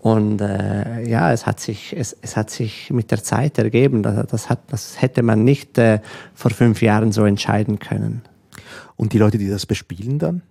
Und 0.04 0.42
äh, 0.42 1.08
ja, 1.08 1.32
es 1.32 1.46
hat 1.46 1.60
sich, 1.60 1.96
es, 1.96 2.14
es 2.20 2.36
hat 2.36 2.50
sich 2.50 2.90
mit 2.90 3.10
der 3.10 3.22
Zeit 3.22 3.56
ergeben. 3.56 4.02
Das, 4.02 4.26
das, 4.26 4.50
hat, 4.50 4.60
das 4.66 5.00
hätte 5.00 5.22
man 5.22 5.44
nicht 5.44 5.78
äh, 5.78 6.00
vor 6.34 6.50
fünf 6.50 6.82
Jahren 6.82 7.10
so 7.10 7.24
entscheiden 7.24 7.78
können. 7.78 8.20
Und 8.96 9.14
die 9.14 9.18
Leute, 9.18 9.38
die 9.38 9.48
das 9.48 9.64
bespielen 9.64 10.18
dann? 10.18 10.42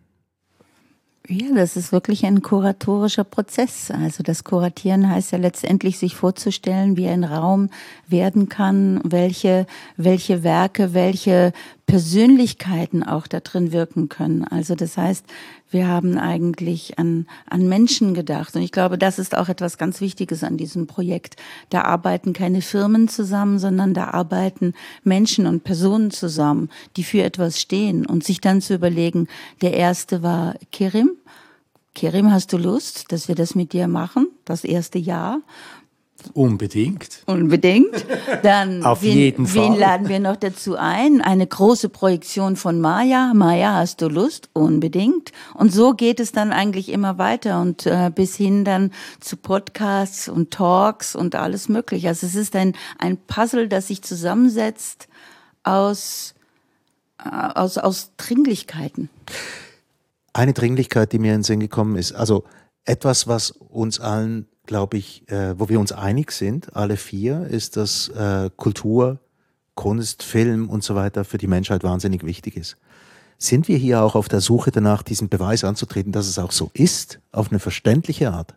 Ja, 1.27 1.53
das 1.53 1.77
ist 1.77 1.91
wirklich 1.91 2.25
ein 2.25 2.41
kuratorischer 2.41 3.23
Prozess. 3.23 3.91
Also 3.91 4.23
das 4.23 4.43
Kuratieren 4.43 5.07
heißt 5.07 5.31
ja 5.31 5.37
letztendlich, 5.37 5.99
sich 5.99 6.15
vorzustellen, 6.15 6.97
wie 6.97 7.07
ein 7.07 7.23
Raum 7.23 7.69
werden 8.07 8.49
kann, 8.49 9.01
welche, 9.03 9.67
welche 9.97 10.43
Werke, 10.43 10.95
welche 10.95 11.53
Persönlichkeiten 11.85 13.03
auch 13.03 13.27
da 13.27 13.39
drin 13.39 13.71
wirken 13.71 14.09
können. 14.09 14.45
Also 14.45 14.73
das 14.73 14.97
heißt, 14.97 15.25
wir 15.69 15.87
haben 15.87 16.17
eigentlich 16.17 16.97
an, 16.97 17.27
an 17.49 17.67
Menschen 17.67 18.13
gedacht. 18.13 18.55
Und 18.55 18.61
ich 18.61 18.71
glaube, 18.71 18.97
das 18.97 19.19
ist 19.19 19.35
auch 19.35 19.49
etwas 19.49 19.77
ganz 19.77 19.99
Wichtiges 19.99 20.43
an 20.43 20.57
diesem 20.57 20.87
Projekt. 20.87 21.35
Da 21.69 21.81
arbeiten 21.81 22.33
keine 22.33 22.61
Firmen 22.61 23.09
zusammen, 23.09 23.59
sondern 23.59 23.93
da 23.93 24.09
arbeiten 24.11 24.73
Menschen 25.03 25.45
und 25.45 25.63
Personen 25.63 26.11
zusammen, 26.11 26.69
die 26.95 27.03
für 27.03 27.23
etwas 27.23 27.59
stehen. 27.59 28.05
Und 28.05 28.23
sich 28.23 28.39
dann 28.39 28.61
zu 28.61 28.73
überlegen, 28.73 29.27
der 29.61 29.73
erste 29.73 30.23
war 30.23 30.55
Kerim. 30.71 31.11
Kerim, 31.95 32.31
hast 32.31 32.53
du 32.53 32.57
Lust, 32.57 33.11
dass 33.11 33.27
wir 33.27 33.35
das 33.35 33.53
mit 33.53 33.73
dir 33.73 33.87
machen? 33.87 34.27
Das 34.45 34.63
erste 34.63 34.97
Jahr. 34.97 35.41
Unbedingt. 36.33 37.23
Unbedingt. 37.25 38.05
Dann 38.43 38.83
Auf 38.85 39.01
wen, 39.01 39.17
jeden 39.17 39.47
Fall. 39.47 39.71
wen 39.71 39.79
laden 39.79 40.09
wir 40.09 40.19
noch 40.19 40.35
dazu 40.35 40.75
ein? 40.75 41.21
Eine 41.21 41.47
große 41.47 41.89
Projektion 41.89 42.55
von 42.55 42.79
Maya. 42.79 43.33
Maya, 43.33 43.75
hast 43.75 44.01
du 44.01 44.07
Lust? 44.07 44.49
Unbedingt. 44.53 45.31
Und 45.53 45.73
so 45.73 45.93
geht 45.93 46.19
es 46.19 46.31
dann 46.31 46.51
eigentlich 46.51 46.89
immer 46.89 47.17
weiter 47.17 47.61
und 47.61 47.85
äh, 47.85 48.11
bis 48.13 48.35
hin 48.35 48.65
dann 48.65 48.91
zu 49.19 49.37
Podcasts 49.37 50.29
und 50.29 50.51
Talks 50.51 51.15
und 51.15 51.35
alles 51.35 51.69
mögliche. 51.69 52.07
Also 52.07 52.27
es 52.27 52.35
ist 52.35 52.55
ein, 52.55 52.73
ein 52.97 53.17
Puzzle, 53.17 53.67
das 53.67 53.87
sich 53.87 54.01
zusammensetzt 54.01 55.07
aus, 55.63 56.35
äh, 57.23 57.29
aus, 57.29 57.77
aus 57.77 58.11
Dringlichkeiten. 58.17 59.09
Eine 60.33 60.53
Dringlichkeit, 60.53 61.11
die 61.11 61.19
mir 61.19 61.33
in 61.33 61.39
den 61.39 61.43
Sinn 61.43 61.59
gekommen 61.59 61.95
ist, 61.95 62.13
also 62.13 62.43
etwas, 62.85 63.27
was 63.27 63.51
uns 63.51 63.99
allen 63.99 64.47
glaube 64.65 64.97
ich, 64.97 65.29
äh, 65.29 65.59
wo 65.59 65.69
wir 65.69 65.79
uns 65.79 65.91
einig 65.91 66.31
sind, 66.31 66.75
alle 66.75 66.97
vier, 66.97 67.47
ist, 67.47 67.77
dass 67.77 68.09
äh, 68.09 68.49
Kultur, 68.55 69.19
Kunst, 69.75 70.23
Film 70.23 70.69
und 70.69 70.83
so 70.83 70.95
weiter 70.95 71.25
für 71.25 71.37
die 71.37 71.47
Menschheit 71.47 71.83
wahnsinnig 71.83 72.23
wichtig 72.23 72.57
ist. 72.57 72.77
Sind 73.37 73.67
wir 73.67 73.77
hier 73.77 74.01
auch 74.01 74.15
auf 74.15 74.29
der 74.29 74.39
Suche 74.39 74.71
danach, 74.71 75.03
diesen 75.03 75.27
Beweis 75.27 75.63
anzutreten, 75.63 76.11
dass 76.11 76.27
es 76.27 76.39
auch 76.39 76.51
so 76.51 76.69
ist, 76.73 77.19
auf 77.31 77.49
eine 77.49 77.59
verständliche 77.59 78.31
Art? 78.31 78.55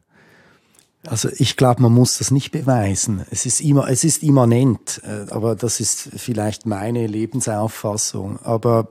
Also 1.06 1.28
ich 1.36 1.56
glaube, 1.56 1.82
man 1.82 1.92
muss 1.92 2.18
das 2.18 2.30
nicht 2.30 2.50
beweisen. 2.50 3.24
Es 3.30 3.46
ist 3.46 3.60
immer, 3.60 3.88
es 3.88 4.04
ist 4.04 4.22
immanent, 4.22 5.00
äh, 5.04 5.30
aber 5.30 5.54
das 5.54 5.80
ist 5.80 6.10
vielleicht 6.16 6.66
meine 6.66 7.06
Lebensauffassung. 7.06 8.38
Aber 8.42 8.88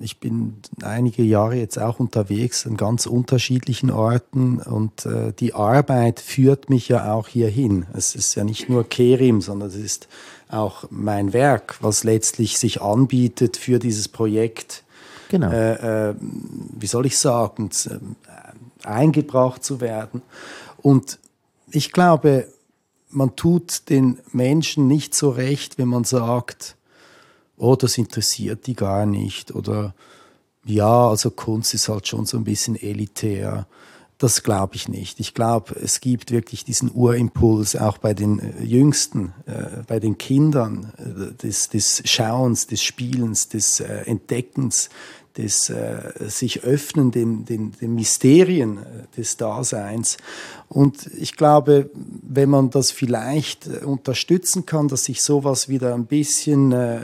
ich 0.00 0.20
bin 0.20 0.56
einige 0.82 1.22
Jahre 1.22 1.56
jetzt 1.56 1.78
auch 1.78 2.00
unterwegs 2.00 2.66
an 2.66 2.76
ganz 2.76 3.06
unterschiedlichen 3.06 3.90
Orten 3.90 4.58
und 4.58 5.06
äh, 5.06 5.32
die 5.38 5.54
Arbeit 5.54 6.20
führt 6.20 6.70
mich 6.70 6.88
ja 6.88 7.12
auch 7.12 7.28
hierhin. 7.28 7.86
Es 7.92 8.14
ist 8.14 8.34
ja 8.34 8.44
nicht 8.44 8.68
nur 8.68 8.88
Kerim, 8.88 9.40
sondern 9.40 9.68
es 9.68 9.76
ist 9.76 10.08
auch 10.48 10.84
mein 10.90 11.32
Werk, 11.32 11.76
was 11.80 12.04
letztlich 12.04 12.58
sich 12.58 12.80
anbietet 12.80 13.56
für 13.56 13.78
dieses 13.78 14.08
Projekt. 14.08 14.82
Genau. 15.28 15.50
Äh, 15.50 16.08
äh, 16.10 16.14
wie 16.18 16.86
soll 16.86 17.06
ich 17.06 17.18
sagen, 17.18 17.70
eingebracht 18.82 19.62
zu 19.62 19.80
werden. 19.80 20.22
Und 20.82 21.18
ich 21.72 21.92
glaube, 21.92 22.48
man 23.08 23.36
tut 23.36 23.88
den 23.88 24.18
Menschen 24.32 24.86
nicht 24.86 25.14
so 25.14 25.30
recht, 25.30 25.78
wenn 25.78 25.88
man 25.88 26.04
sagt, 26.04 26.76
oh, 27.56 27.76
das 27.76 27.98
interessiert 27.98 28.66
die 28.66 28.74
gar 28.74 29.06
nicht 29.06 29.54
oder 29.54 29.94
ja, 30.64 31.08
also 31.08 31.30
Kunst 31.30 31.74
ist 31.74 31.88
halt 31.88 32.06
schon 32.06 32.26
so 32.26 32.36
ein 32.36 32.44
bisschen 32.44 32.76
elitär. 32.76 33.66
Das 34.18 34.42
glaube 34.42 34.76
ich 34.76 34.86
nicht. 34.86 35.18
Ich 35.18 35.32
glaube, 35.32 35.74
es 35.76 36.00
gibt 36.02 36.30
wirklich 36.30 36.64
diesen 36.64 36.90
Urimpuls 36.92 37.74
auch 37.74 37.96
bei 37.96 38.12
den 38.12 38.38
äh, 38.38 38.62
Jüngsten, 38.62 39.32
äh, 39.46 39.82
bei 39.86 39.98
den 39.98 40.18
Kindern, 40.18 40.92
äh, 40.98 41.34
des, 41.34 41.70
des 41.70 42.02
Schauens, 42.04 42.66
des 42.66 42.82
Spielens, 42.82 43.48
des 43.48 43.80
äh, 43.80 44.02
Entdeckens, 44.04 44.90
des 45.36 45.70
äh, 45.70 46.28
sich 46.28 46.64
öffnen 46.64 47.10
den, 47.10 47.44
den, 47.44 47.72
den 47.80 47.94
Mysterien 47.94 48.78
äh, 48.78 49.16
des 49.16 49.36
Daseins. 49.36 50.16
Und 50.68 51.06
ich 51.18 51.36
glaube, 51.36 51.90
wenn 51.94 52.50
man 52.50 52.70
das 52.70 52.90
vielleicht 52.90 53.66
äh, 53.68 53.84
unterstützen 53.84 54.66
kann, 54.66 54.88
dass 54.88 55.04
sich 55.04 55.22
sowas 55.22 55.68
wieder 55.68 55.94
ein 55.94 56.06
bisschen 56.06 56.72
äh, 56.72 57.00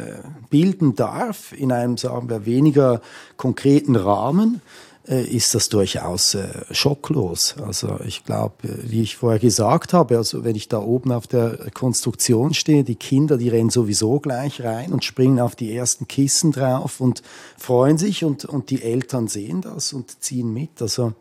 bilden 0.51 0.97
darf 0.97 1.53
in 1.53 1.71
einem, 1.71 1.97
sagen 1.97 2.29
wir, 2.29 2.47
weniger 2.47 3.01
konkreten 3.37 3.97
Rahmen, 3.97 4.61
ist 5.07 5.55
das 5.55 5.69
durchaus 5.69 6.35
äh, 6.35 6.49
schocklos. 6.73 7.55
Also 7.65 8.01
ich 8.05 8.25
glaube, 8.25 8.69
äh, 8.69 8.91
wie 8.91 9.03
ich 9.03 9.17
vorher 9.17 9.39
gesagt 9.39 9.93
habe, 9.93 10.17
also 10.17 10.45
wenn 10.45 10.57
ich 10.57 10.69
da 10.69 10.79
oben 10.79 11.13
auf 11.13 11.29
der 11.29 11.71
Konstruktion 11.73 12.55
stehe, 12.55 12.83
die 12.83 12.97
Kinder, 12.97 13.37
die 13.37 13.49
rennen 13.49 13.71
sowieso 13.71 14.19
gleich 14.19 14.65
rein 14.65 14.93
und 14.93 15.05
springen 15.05 15.39
auf 15.39 15.55
die 15.55 15.75
ersten 15.75 16.09
Kissen 16.09 16.51
drauf 16.51 17.01
und 17.01 17.23
freuen 17.57 17.99
sich 17.99 18.25
und, 18.25 18.45
und 18.47 18.71
die 18.71 18.83
Eltern 18.83 19.29
sehen 19.29 19.61
das 19.61 19.93
und 19.93 20.23
ziehen 20.23 20.53
mit. 20.53 20.83
Also 20.83 21.15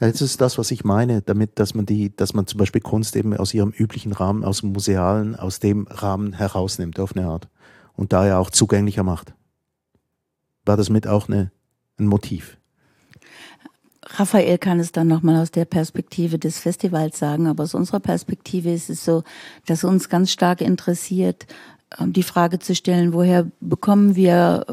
das 0.00 0.20
ist 0.20 0.40
das, 0.40 0.58
was 0.58 0.72
ich 0.72 0.84
meine, 0.84 1.22
damit, 1.22 1.60
dass 1.60 1.74
man 1.74 1.86
die, 1.86 2.14
dass 2.14 2.34
man 2.34 2.48
zum 2.48 2.58
Beispiel 2.58 2.80
Kunst 2.80 3.14
eben 3.14 3.36
aus 3.36 3.54
ihrem 3.54 3.70
üblichen 3.70 4.12
Rahmen, 4.12 4.44
aus 4.44 4.60
dem 4.60 4.72
Musealen, 4.72 5.36
aus 5.36 5.60
dem 5.60 5.86
Rahmen 5.88 6.32
herausnimmt 6.32 6.98
auf 6.98 7.16
eine 7.16 7.26
Art 7.26 7.48
und 7.94 8.12
daher 8.12 8.40
auch 8.40 8.50
zugänglicher 8.50 9.04
macht. 9.04 9.32
War 10.64 10.76
das 10.76 10.90
mit 10.90 11.06
auch 11.06 11.28
eine, 11.28 11.52
ein 11.98 12.06
Motiv? 12.06 12.58
Raphael 14.08 14.58
kann 14.58 14.78
es 14.78 14.92
dann 14.92 15.08
nochmal 15.08 15.36
aus 15.36 15.50
der 15.50 15.64
Perspektive 15.64 16.38
des 16.38 16.58
Festivals 16.58 17.18
sagen, 17.18 17.46
aber 17.46 17.64
aus 17.64 17.74
unserer 17.74 18.00
Perspektive 18.00 18.72
ist 18.72 18.88
es 18.88 19.04
so, 19.04 19.24
dass 19.66 19.84
uns 19.84 20.08
ganz 20.08 20.30
stark 20.30 20.60
interessiert, 20.60 21.46
die 22.04 22.22
Frage 22.22 22.58
zu 22.58 22.74
stellen, 22.74 23.12
woher 23.12 23.46
bekommen 23.60 24.16
wir 24.16 24.66
äh, 24.68 24.72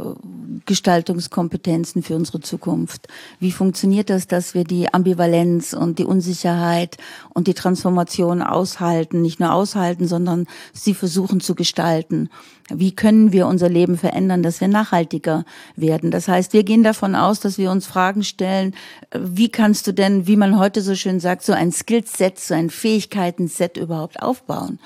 Gestaltungskompetenzen 0.65 2.03
für 2.03 2.15
unsere 2.15 2.41
Zukunft? 2.41 3.07
Wie 3.39 3.51
funktioniert 3.51 4.09
das, 4.09 4.27
dass 4.27 4.53
wir 4.53 4.63
die 4.63 4.93
Ambivalenz 4.93 5.73
und 5.73 5.99
die 5.99 6.05
Unsicherheit 6.05 6.97
und 7.33 7.47
die 7.47 7.53
Transformation 7.53 8.41
aushalten, 8.41 9.21
nicht 9.21 9.39
nur 9.39 9.53
aushalten, 9.53 10.07
sondern 10.07 10.47
sie 10.73 10.93
versuchen 10.93 11.39
zu 11.39 11.55
gestalten? 11.55 12.29
Wie 12.69 12.95
können 12.95 13.33
wir 13.33 13.47
unser 13.47 13.67
Leben 13.67 13.97
verändern, 13.97 14.41
dass 14.41 14.61
wir 14.61 14.69
nachhaltiger 14.69 15.43
werden? 15.75 16.11
Das 16.11 16.27
heißt, 16.27 16.53
wir 16.53 16.63
gehen 16.63 16.83
davon 16.83 17.15
aus, 17.15 17.39
dass 17.39 17.57
wir 17.57 17.71
uns 17.71 17.85
Fragen 17.85 18.23
stellen, 18.23 18.73
äh, 19.11 19.19
wie 19.21 19.49
kannst 19.49 19.87
du 19.87 19.93
denn, 19.93 20.27
wie 20.27 20.35
man 20.35 20.59
heute 20.59 20.81
so 20.81 20.95
schön 20.95 21.19
sagt, 21.19 21.43
so 21.43 21.53
ein 21.53 21.71
Skillset, 21.71 22.39
so 22.39 22.53
ein 22.53 22.69
Fähigkeitenset 22.69 23.77
überhaupt 23.77 24.21
aufbauen? 24.21 24.79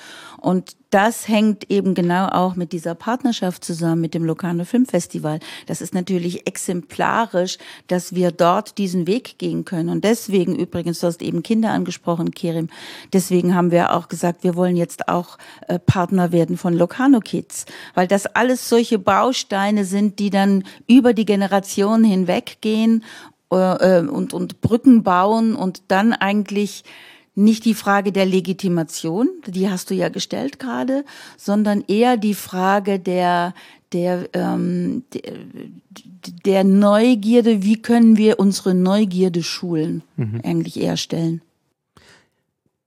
Und 0.47 0.77
das 0.91 1.27
hängt 1.27 1.69
eben 1.69 1.93
genau 1.93 2.29
auch 2.29 2.55
mit 2.55 2.71
dieser 2.71 2.95
Partnerschaft 2.95 3.65
zusammen 3.65 3.99
mit 3.99 4.13
dem 4.13 4.23
Locarno 4.23 4.63
Filmfestival. 4.63 5.41
Das 5.65 5.81
ist 5.81 5.93
natürlich 5.93 6.47
exemplarisch, 6.47 7.57
dass 7.87 8.15
wir 8.15 8.31
dort 8.31 8.77
diesen 8.77 9.07
Weg 9.07 9.39
gehen 9.39 9.65
können. 9.65 9.89
Und 9.89 10.05
deswegen 10.05 10.55
übrigens, 10.55 11.01
du 11.01 11.07
hast 11.07 11.21
eben 11.21 11.43
Kinder 11.43 11.71
angesprochen, 11.71 12.31
Kerim. 12.31 12.69
Deswegen 13.11 13.55
haben 13.55 13.71
wir 13.71 13.93
auch 13.93 14.07
gesagt, 14.07 14.45
wir 14.45 14.55
wollen 14.55 14.77
jetzt 14.77 15.09
auch 15.09 15.37
äh, 15.67 15.79
Partner 15.79 16.31
werden 16.31 16.55
von 16.55 16.73
Locarno 16.73 17.19
Kids, 17.19 17.65
weil 17.93 18.07
das 18.07 18.25
alles 18.25 18.69
solche 18.69 18.99
Bausteine 18.99 19.83
sind, 19.83 20.17
die 20.17 20.29
dann 20.29 20.63
über 20.87 21.13
die 21.13 21.25
Generationen 21.25 22.05
hinweg 22.05 22.59
gehen 22.61 23.03
äh, 23.51 23.97
äh 23.99 24.07
und, 24.07 24.33
und 24.33 24.61
Brücken 24.61 25.03
bauen 25.03 25.55
und 25.55 25.81
dann 25.89 26.13
eigentlich 26.13 26.85
nicht 27.37 27.65
die 27.65 27.75
Frage 27.75 28.11
der 28.11 28.25
Legitimation, 28.25 29.29
die 29.45 29.69
hast 29.69 29.91
du 29.91 29.93
ja 29.93 30.09
gestellt 30.09 30.57
gerade, 30.57 31.05
sondern 31.37 31.83
eher 31.87 32.17
die 32.17 32.33
Frage 32.33 32.99
der, 32.99 33.53
der, 33.93 34.27
ähm, 34.33 35.03
der, 35.13 35.33
der 36.45 36.63
Neugierde, 36.63 37.61
wie 37.61 37.79
können 37.79 38.17
wir 38.17 38.39
unsere 38.39 38.73
Neugierde 38.73 39.43
schulen, 39.43 40.01
mhm. 40.15 40.41
eigentlich 40.43 40.79
eher 40.79 40.97
stellen. 40.97 41.41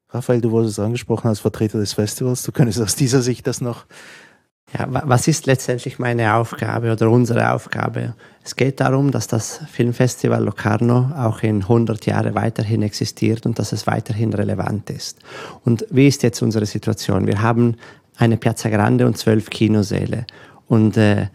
Raphael, 0.09 0.41
du 0.41 0.51
wurdest 0.51 0.81
angesprochen 0.81 1.29
als 1.29 1.39
Vertreter 1.39 1.79
des 1.79 1.93
Festivals. 1.93 2.43
Du 2.43 2.51
könntest 2.51 2.81
aus 2.81 2.97
dieser 2.97 3.23
Sicht 3.23 3.47
das 3.47 3.61
noch 3.61 3.87
ja, 4.79 4.87
was 4.89 5.27
ist 5.27 5.47
letztendlich 5.47 5.99
meine 5.99 6.35
Aufgabe 6.35 6.93
oder 6.93 7.11
unsere 7.11 7.53
Aufgabe? 7.53 8.15
Es 8.45 8.55
geht 8.55 8.81
darum, 8.81 9.11
dass 9.11 9.27
das 9.27 9.61
Filmfestival 9.71 10.45
Locarno 10.45 11.11
auch 11.17 11.43
in 11.43 11.63
100 11.63 12.07
Jahren 12.07 12.35
weiterhin 12.35 12.83
existiert 12.83 13.47
und 13.47 13.59
dass 13.59 13.73
es 13.73 13.87
weiterhin 13.87 14.33
relevant 14.33 14.89
ist. 14.91 15.19
Und 15.65 15.85
wie 15.91 16.07
ist 16.07 16.23
jetzt 16.23 16.41
unsere 16.43 16.67
Situation? 16.67 17.27
Wir 17.27 17.43
haben 17.43 17.77
eine 18.17 18.37
Piazza 18.37 18.69
Grande 18.69 19.07
und 19.07 19.19
zwölf 19.19 19.51
Kinosäle 19.51 20.25
und 20.69 20.97
äh, 20.97 21.27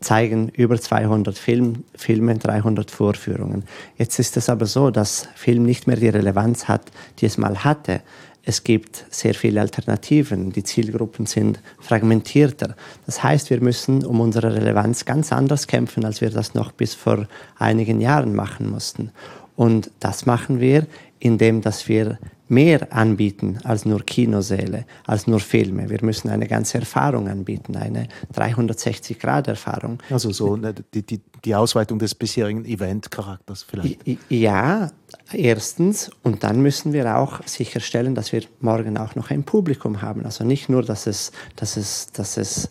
zeigen 0.00 0.50
über 0.50 0.80
200 0.80 1.36
Film, 1.36 1.84
Filme, 1.96 2.36
300 2.36 2.90
Vorführungen. 2.90 3.64
Jetzt 3.96 4.18
ist 4.18 4.36
es 4.36 4.48
aber 4.48 4.66
so, 4.66 4.90
dass 4.90 5.28
Film 5.34 5.64
nicht 5.64 5.86
mehr 5.86 5.96
die 5.96 6.08
Relevanz 6.08 6.68
hat, 6.68 6.82
die 7.18 7.26
es 7.26 7.38
mal 7.38 7.64
hatte 7.64 8.02
es 8.46 8.64
gibt 8.64 9.06
sehr 9.10 9.34
viele 9.34 9.60
Alternativen, 9.60 10.52
die 10.52 10.64
Zielgruppen 10.64 11.26
sind 11.26 11.60
fragmentierter. 11.80 12.76
Das 13.06 13.22
heißt, 13.22 13.50
wir 13.50 13.60
müssen 13.60 14.04
um 14.04 14.20
unsere 14.20 14.54
Relevanz 14.54 15.04
ganz 15.04 15.32
anders 15.32 15.66
kämpfen, 15.66 16.04
als 16.04 16.20
wir 16.20 16.30
das 16.30 16.54
noch 16.54 16.72
bis 16.72 16.94
vor 16.94 17.26
einigen 17.58 18.00
Jahren 18.00 18.34
machen 18.34 18.70
mussten. 18.70 19.10
Und 19.56 19.90
das 20.00 20.26
machen 20.26 20.60
wir, 20.60 20.86
indem 21.20 21.62
dass 21.62 21.88
wir 21.88 22.18
mehr 22.48 22.92
anbieten 22.92 23.58
als 23.64 23.86
nur 23.86 24.00
Kinosäle, 24.04 24.84
als 25.06 25.26
nur 25.26 25.40
Filme. 25.40 25.88
Wir 25.88 26.04
müssen 26.04 26.28
eine 26.28 26.46
ganze 26.46 26.78
Erfahrung 26.78 27.28
anbieten, 27.28 27.76
eine 27.76 28.08
360-Grad-Erfahrung. 28.34 29.98
Also 30.10 30.30
so 30.30 30.56
ne, 30.56 30.74
die, 30.92 31.02
die, 31.02 31.20
die 31.44 31.54
Ausweitung 31.54 31.98
des 31.98 32.14
bisherigen 32.14 32.64
Event-Charakters 32.64 33.62
vielleicht. 33.62 34.00
Ja, 34.28 34.90
erstens. 35.32 36.10
Und 36.22 36.44
dann 36.44 36.60
müssen 36.60 36.92
wir 36.92 37.16
auch 37.16 37.46
sicherstellen, 37.46 38.14
dass 38.14 38.32
wir 38.32 38.42
morgen 38.60 38.98
auch 38.98 39.14
noch 39.14 39.30
ein 39.30 39.44
Publikum 39.44 40.02
haben. 40.02 40.24
Also 40.24 40.44
nicht 40.44 40.68
nur, 40.68 40.82
dass 40.82 41.06
es, 41.06 41.32
dass 41.56 41.76
es, 41.76 42.12
dass 42.12 42.36
es 42.36 42.68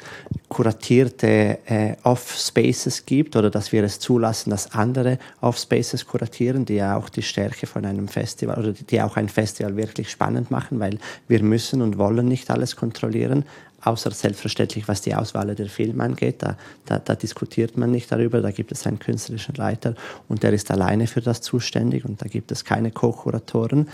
kuratierte 0.50 1.60
äh, 1.66 1.96
Off-Spaces 2.04 3.06
gibt 3.06 3.36
oder 3.36 3.50
dass 3.50 3.72
wir 3.72 3.84
es 3.84 4.00
zulassen, 4.00 4.52
dass 4.52 4.72
andere 4.74 5.18
Off-Spaces 5.42 6.06
kuratieren, 6.06 6.66
die 6.66 6.76
ja 6.76 6.96
auch 6.96 7.10
die 7.10 7.24
Stärke 7.24 7.66
von 7.66 7.86
einem 7.86 8.08
Festival 8.08 8.60
oder 8.60 8.74
die 8.74 9.02
auch 9.02 9.18
ein 9.18 9.30
Festival 9.30 9.76
wirklich 9.76 10.12
spannend 10.12 10.52
machen, 10.52 10.80
weil 10.80 11.00
wir 11.28 11.42
müssen 11.42 11.82
und 11.82 11.98
wollen 11.98 12.28
nicht 12.28 12.52
alles 12.52 12.76
kontrollieren, 12.76 13.46
außer 13.84 14.12
selbstverständlich, 14.12 14.88
was 14.88 15.02
die 15.02 15.14
Auswahl 15.16 15.54
der 15.56 15.68
Filme 15.68 16.04
angeht. 16.04 16.38
Da, 16.40 16.58
da, 16.86 17.00
da, 17.00 17.16
diskutiert 17.16 17.78
man 17.78 17.92
nicht 17.92 18.12
darüber. 18.12 18.42
Da 18.42 18.52
gibt 18.52 18.72
es 18.72 18.88
einen 18.88 19.00
künstlerischen 19.00 19.56
Leiter 19.56 19.96
und 20.28 20.44
der 20.44 20.54
ist 20.54 20.72
alleine 20.72 21.08
für 21.08 21.22
das 21.22 21.42
zuständig 21.42 22.06
und 22.06 22.22
da 22.22 22.28
gibt 22.28 22.52
es 22.52 22.64
keine 22.64 22.92
Co-Kuratoren. 22.92 23.90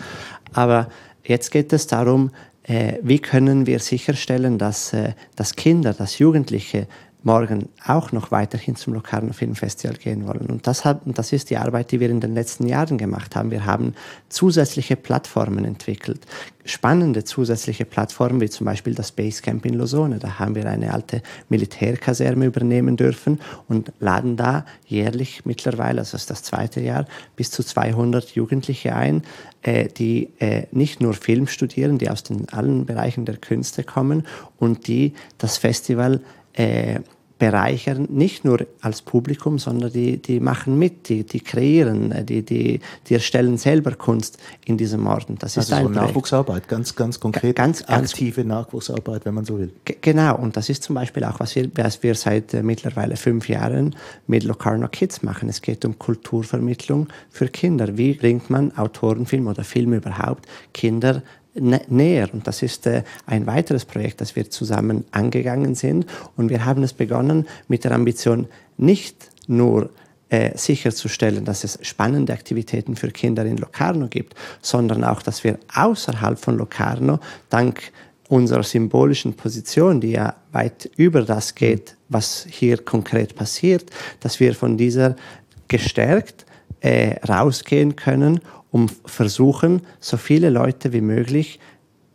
Aber 0.54 0.90
jetzt 1.24 1.52
geht 1.52 1.74
es 1.74 1.88
darum, 1.88 2.32
äh, 2.64 3.00
wie 3.02 3.20
können 3.20 3.66
wir 3.66 3.80
sicherstellen, 3.80 4.58
dass, 4.58 4.94
äh, 4.94 5.14
dass 5.36 5.56
Kinder, 5.56 5.94
dass 5.94 6.20
Jugendliche 6.20 6.88
morgen 7.24 7.68
auch 7.86 8.12
noch 8.12 8.32
weiterhin 8.32 8.76
zum 8.76 8.94
Locarno 8.94 9.34
Filmfestival 9.34 9.98
gehen 9.98 10.26
wollen. 10.26 10.46
Und 10.48 10.68
das, 10.68 10.86
hat, 10.86 11.02
das 11.06 11.34
ist 11.34 11.50
die 11.50 11.58
Arbeit, 11.58 11.92
die 11.92 12.00
wir 12.00 12.10
in 12.10 12.22
den 12.22 12.34
letzten 12.34 12.66
Jahren 12.68 12.98
gemacht 12.98 13.36
haben. 13.36 13.52
Wir 13.52 13.66
haben 13.66 13.94
zusätzliche 14.30 14.96
Plattformen 14.96 15.66
entwickelt, 15.66 16.26
spannende 16.64 17.26
zusätzliche 17.26 17.84
Plattformen, 17.84 18.40
wie 18.40 18.50
zum 18.50 18.66
Beispiel 18.66 18.96
das 18.96 19.12
Basecamp 19.12 19.66
in 19.66 19.74
Losone. 19.74 20.20
Da 20.20 20.40
haben 20.40 20.56
wir 20.56 20.66
eine 20.70 20.94
alte 20.94 21.22
Militärkaserne 21.50 22.46
übernehmen 22.46 22.96
dürfen 22.96 23.42
und 23.68 23.92
laden 24.00 24.38
da 24.38 24.66
jährlich 24.86 25.46
mittlerweile, 25.46 26.00
also 26.00 26.14
das 26.14 26.22
ist 26.22 26.30
das 26.30 26.44
zweite 26.44 26.80
Jahr, 26.80 27.06
bis 27.36 27.52
zu 27.52 27.64
200 27.64 28.32
Jugendliche 28.32 28.96
ein, 28.96 29.24
äh, 29.62 29.90
die 29.90 30.30
äh, 30.40 30.68
nicht 30.72 31.02
nur 31.02 31.14
Film 31.14 31.48
studieren, 31.48 31.98
die 31.98 32.10
aus 32.10 32.24
den 32.24 32.48
allen 32.50 32.86
Bereichen 32.86 33.26
der 33.26 33.38
Künste 33.38 33.84
kommen 33.84 34.26
und 34.58 34.88
die 34.88 35.14
das 35.38 35.58
Festival 35.58 36.22
äh, 36.54 37.00
bereichern, 37.40 38.06
nicht 38.12 38.44
nur 38.44 38.68
als 38.82 39.02
Publikum, 39.02 39.58
sondern 39.58 39.92
die, 39.92 40.22
die 40.22 40.42
machen 40.42 40.78
mit, 40.78 41.08
die, 41.08 41.24
die 41.24 41.40
kreieren, 41.40 42.12
äh, 42.12 42.24
die, 42.24 42.44
die, 42.44 42.82
die 43.08 43.14
erstellen 43.14 43.58
selber 43.58 43.92
Kunst 43.92 44.38
in 44.66 44.78
diesem 44.78 45.08
Ort. 45.08 45.28
das 45.40 45.56
ist 45.56 45.72
also 45.72 45.88
so 45.88 45.94
Nachwuchsarbeit, 45.94 46.68
ganz, 46.68 46.96
ganz 46.96 47.20
konkret, 47.20 47.56
ganz, 47.56 47.86
ganz 47.86 48.12
aktive 48.12 48.44
Nachwuchsarbeit, 48.44 49.26
wenn 49.26 49.34
man 49.34 49.46
so 49.46 49.58
will. 49.58 49.72
Genau, 50.02 50.38
und 50.38 50.58
das 50.58 50.70
ist 50.70 50.84
zum 50.84 50.96
Beispiel 50.96 51.24
auch, 51.24 51.40
was 51.40 51.56
wir, 51.56 51.72
was 51.76 52.04
wir 52.04 52.14
seit 52.14 52.54
äh, 52.54 52.62
mittlerweile 52.62 53.16
fünf 53.16 53.48
Jahren 53.48 53.96
mit 54.28 54.44
Locarno 54.44 54.90
Kids 54.90 55.24
machen. 55.24 55.48
Es 55.48 55.62
geht 55.62 55.86
um 55.86 55.98
Kulturvermittlung 55.98 57.08
für 57.30 57.48
Kinder. 57.48 57.98
Wie 57.98 58.14
bringt 58.14 58.50
man 58.50 58.78
Autorenfilm 58.78 59.48
oder 59.48 59.64
Film 59.64 59.94
überhaupt 59.94 60.46
Kinder 60.74 61.24
näher. 61.56 62.30
Und 62.32 62.48
das 62.48 62.62
ist 62.62 62.86
äh, 62.88 63.04
ein 63.26 63.48
weiteres 63.48 63.86
Projekt, 63.86 64.22
das 64.22 64.36
wir 64.36 64.50
zusammen 64.50 65.06
angegangen 65.12 65.76
sind. 65.76 66.06
Und 66.38 66.50
wir 66.50 66.66
haben 66.66 66.84
es 66.84 66.94
begonnen 66.94 67.48
mit 67.68 67.84
der 67.84 67.92
Ambition, 67.92 68.48
nicht 68.78 69.32
nur 69.48 69.90
äh, 70.30 70.56
sicherzustellen, 70.56 71.44
dass 71.44 71.64
es 71.64 71.80
spannende 71.82 72.34
Aktivitäten 72.34 72.96
für 72.96 73.10
Kinder 73.10 73.46
in 73.46 73.58
Locarno 73.58 74.08
gibt, 74.08 74.36
sondern 74.62 75.04
auch, 75.04 75.22
dass 75.22 75.44
wir 75.44 75.58
außerhalb 75.74 76.38
von 76.38 76.58
Locarno 76.58 77.20
dank 77.50 77.92
unserer 78.28 78.64
symbolischen 78.64 79.34
Position, 79.34 80.00
die 80.00 80.12
ja 80.12 80.36
weit 80.52 80.90
über 80.98 81.24
das 81.24 81.56
geht, 81.56 81.96
was 82.10 82.46
hier 82.48 82.78
konkret 82.78 83.36
passiert, 83.36 83.90
dass 84.20 84.40
wir 84.40 84.54
von 84.54 84.78
dieser 84.78 85.16
gestärkt 85.68 86.46
äh, 86.82 87.16
rausgehen 87.28 87.96
können 87.96 88.40
um 88.72 88.90
versuchen, 89.06 89.82
so 90.00 90.18
viele 90.18 90.50
Leute 90.50 90.94
wie 90.94 91.02
möglich 91.02 91.60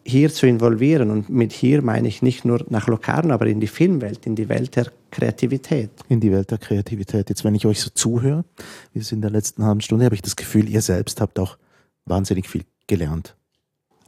hier 0.05 0.31
zu 0.33 0.47
involvieren. 0.47 1.11
Und 1.11 1.29
mit 1.29 1.53
hier 1.53 1.83
meine 1.83 2.09
ich 2.09 2.23
nicht 2.23 2.45
nur 2.45 2.65
nach 2.69 2.87
Locarno, 2.87 3.33
aber 3.33 3.47
in 3.47 3.61
die 3.61 3.67
Filmwelt, 3.67 4.27
in 4.27 4.37
die 4.37 4.49
Welt 4.49 4.77
der 4.77 4.93
Kreativität. 5.11 5.91
In 6.09 6.21
die 6.21 6.31
Welt 6.31 6.51
der 6.51 6.59
Kreativität. 6.59 7.29
Jetzt, 7.29 7.45
wenn 7.45 7.55
ich 7.55 7.67
euch 7.67 7.81
so 7.81 7.91
zuhöre, 7.91 8.45
wie 8.93 9.01
es 9.01 9.13
in 9.13 9.21
der 9.21 9.31
letzten 9.31 9.65
halben 9.65 9.81
Stunde, 9.81 10.05
habe 10.05 10.15
ich 10.15 10.23
das 10.23 10.37
Gefühl, 10.37 10.69
ihr 10.69 10.83
selbst 10.83 11.21
habt 11.21 11.39
auch 11.39 11.57
wahnsinnig 12.05 12.49
viel 12.49 12.65
gelernt. 12.87 13.37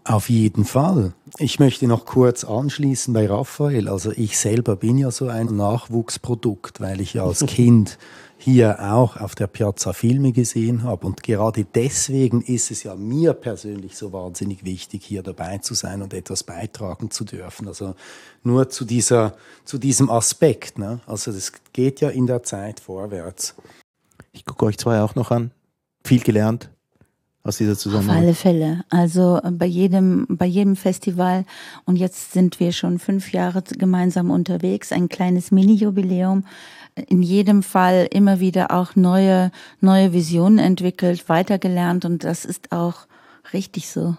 Auf 0.06 0.30
jeden 0.30 0.64
Fall. 0.64 1.14
Ich 1.38 1.58
möchte 1.58 1.88
noch 1.88 2.04
kurz 2.04 2.44
anschließen 2.44 3.12
bei 3.12 3.26
Raphael. 3.26 3.88
Also 3.88 4.12
ich 4.12 4.38
selber 4.38 4.76
bin 4.76 4.98
ja 4.98 5.10
so 5.10 5.26
ein 5.26 5.46
Nachwuchsprodukt, 5.56 6.80
weil 6.80 7.00
ich 7.00 7.14
ja 7.14 7.24
als 7.24 7.40
Kind 7.46 7.98
hier 8.38 8.92
auch 8.92 9.16
auf 9.16 9.34
der 9.34 9.48
Piazza 9.48 9.92
Filme 9.92 10.30
gesehen 10.30 10.84
habe. 10.84 11.08
Und 11.08 11.24
gerade 11.24 11.64
deswegen 11.64 12.40
ist 12.40 12.70
es 12.70 12.84
ja 12.84 12.94
mir 12.94 13.32
persönlich 13.32 13.96
so 13.96 14.12
wahnsinnig 14.12 14.64
wichtig, 14.64 15.04
hier 15.04 15.24
dabei 15.24 15.58
zu 15.58 15.74
sein 15.74 16.02
und 16.02 16.14
etwas 16.14 16.44
beitragen 16.44 17.10
zu 17.10 17.24
dürfen. 17.24 17.66
Also 17.66 17.96
nur 18.44 18.68
zu, 18.70 18.84
dieser, 18.84 19.34
zu 19.64 19.76
diesem 19.76 20.08
Aspekt. 20.08 20.78
Ne? 20.78 21.00
Also 21.06 21.32
das 21.32 21.50
geht 21.72 22.00
ja 22.00 22.10
in 22.10 22.28
der 22.28 22.44
Zeit 22.44 22.78
vorwärts. 22.78 23.56
Ich 24.30 24.44
gucke 24.44 24.66
euch 24.66 24.78
zwei 24.78 25.00
auch 25.00 25.16
noch 25.16 25.32
an. 25.32 25.50
Viel 26.04 26.20
gelernt, 26.20 26.70
aus 27.46 27.58
dieser 27.58 27.76
Zusammenarbeit? 27.76 28.16
Auf 28.16 28.22
alle 28.24 28.34
Fälle. 28.34 28.84
Also 28.90 29.40
äh, 29.42 29.50
bei 29.50 29.66
jedem, 29.66 30.26
bei 30.28 30.46
jedem 30.46 30.76
Festival 30.76 31.44
und 31.84 31.96
jetzt 31.96 32.32
sind 32.32 32.60
wir 32.60 32.72
schon 32.72 32.98
fünf 32.98 33.32
Jahre 33.32 33.62
gemeinsam 33.62 34.30
unterwegs, 34.30 34.92
ein 34.92 35.08
kleines 35.08 35.50
Mini-Jubiläum. 35.50 36.44
In 37.08 37.22
jedem 37.22 37.62
Fall 37.62 38.08
immer 38.10 38.40
wieder 38.40 38.70
auch 38.70 38.96
neue, 38.96 39.50
neue 39.80 40.12
Visionen 40.12 40.58
entwickelt, 40.58 41.28
weitergelernt 41.28 42.04
und 42.04 42.24
das 42.24 42.44
ist 42.44 42.72
auch 42.72 43.06
richtig 43.52 43.88
so. 43.88 44.16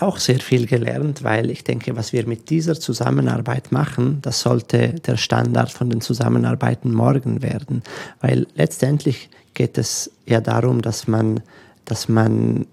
Auch 0.00 0.18
sehr 0.18 0.38
viel 0.38 0.66
gelernt, 0.66 1.24
weil 1.24 1.50
ich 1.50 1.64
denke, 1.64 1.96
was 1.96 2.12
wir 2.12 2.26
mit 2.26 2.50
dieser 2.50 2.78
Zusammenarbeit 2.78 3.72
machen, 3.72 4.18
das 4.22 4.40
sollte 4.40 4.94
der 5.06 5.16
Standard 5.16 5.72
von 5.72 5.90
den 5.90 6.00
Zusammenarbeiten 6.00 6.92
morgen 6.92 7.42
werden. 7.42 7.82
Weil 8.20 8.46
letztendlich 8.54 9.28
geht 9.54 9.76
es 9.76 10.12
ja 10.24 10.40
darum, 10.40 10.82
dass 10.82 11.08
man, 11.08 11.40
dass 11.84 12.08
man, 12.08 12.66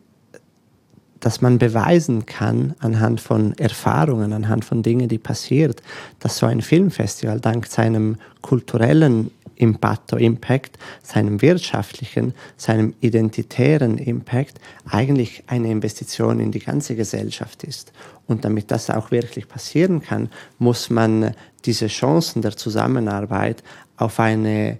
dass 1.25 1.41
man 1.41 1.57
beweisen 1.57 2.27
kann 2.27 2.75
anhand 2.77 3.19
von 3.19 3.57
Erfahrungen, 3.57 4.31
anhand 4.31 4.63
von 4.63 4.83
Dingen, 4.83 5.09
die 5.09 5.17
passiert, 5.17 5.81
dass 6.19 6.37
so 6.37 6.45
ein 6.45 6.61
Filmfestival 6.61 7.39
dank 7.39 7.65
seinem 7.65 8.17
kulturellen 8.43 9.31
Impacto, 9.55 10.17
Impact, 10.17 10.77
seinem 11.01 11.41
wirtschaftlichen, 11.41 12.35
seinem 12.57 12.93
identitären 12.99 13.97
Impact 13.97 14.59
eigentlich 14.87 15.43
eine 15.47 15.71
Investition 15.71 16.39
in 16.39 16.51
die 16.51 16.59
ganze 16.59 16.95
Gesellschaft 16.95 17.63
ist. 17.63 17.91
Und 18.27 18.45
damit 18.45 18.69
das 18.69 18.91
auch 18.91 19.09
wirklich 19.09 19.47
passieren 19.47 20.03
kann, 20.03 20.29
muss 20.59 20.91
man 20.91 21.31
diese 21.65 21.87
Chancen 21.87 22.43
der 22.43 22.55
Zusammenarbeit 22.55 23.63
auf 23.97 24.19
eine 24.19 24.77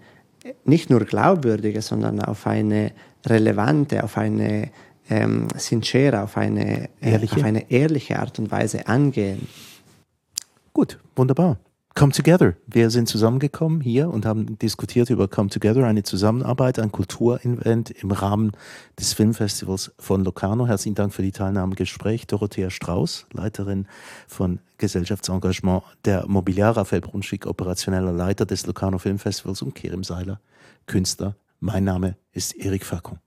nicht 0.64 0.92
nur 0.92 1.06
glaubwürdige, 1.06 1.82
sondern 1.82 2.22
auf 2.22 2.46
eine 2.46 2.92
relevante, 3.26 4.04
auf 4.04 4.20
eine 4.20 4.70
ähm, 5.10 5.48
sincere, 5.56 6.22
auf 6.22 6.38
eine, 6.38 6.90
äh, 7.02 7.12
ehrliche. 7.12 7.36
auf 7.38 7.44
eine 7.44 7.72
ehrliche 7.72 8.20
Art 8.20 8.40
und 8.40 8.52
Weise 8.52 8.88
angehen. 8.88 9.48
Gut, 10.74 11.00
wunderbar. 11.16 11.58
Come 11.98 12.12
Together. 12.12 12.56
Wir 12.68 12.90
sind 12.90 13.08
zusammengekommen 13.08 13.80
hier 13.80 14.10
und 14.10 14.26
haben 14.26 14.60
diskutiert 14.60 15.10
über 15.10 15.30
Come 15.30 15.48
Together, 15.50 15.86
eine 15.86 16.04
Zusammenarbeit, 16.04 16.78
ein 16.78 16.92
Kulturevent 16.92 17.90
im 17.90 18.12
Rahmen 18.12 18.52
des 19.00 19.14
Filmfestivals 19.14 19.94
von 19.98 20.26
Locarno. 20.26 20.68
Herzlichen 20.68 20.96
Dank 20.96 21.14
für 21.14 21.22
die 21.22 21.32
Teilnahme 21.32 21.72
im 21.72 21.76
Gespräch. 21.78 22.28
Dorothea 22.28 22.70
Strauß, 22.70 23.28
Leiterin 23.32 23.88
von 24.28 24.60
Gesellschaftsengagement 24.78 25.84
der 26.04 26.28
Mobiliar, 26.28 26.76
Raphael 26.76 27.00
Brunschick, 27.00 27.46
operationeller 27.46 28.12
Leiter 28.12 28.46
des 28.46 28.66
Locarno 28.66 28.98
Filmfestivals 28.98 29.62
und 29.62 29.74
Kerem 29.74 30.04
Seiler, 30.04 30.42
Künstler. 30.88 31.38
Mein 31.62 31.86
Name 31.86 32.18
ist 32.34 32.58
Erik 32.58 32.86
Fackung. 32.86 33.20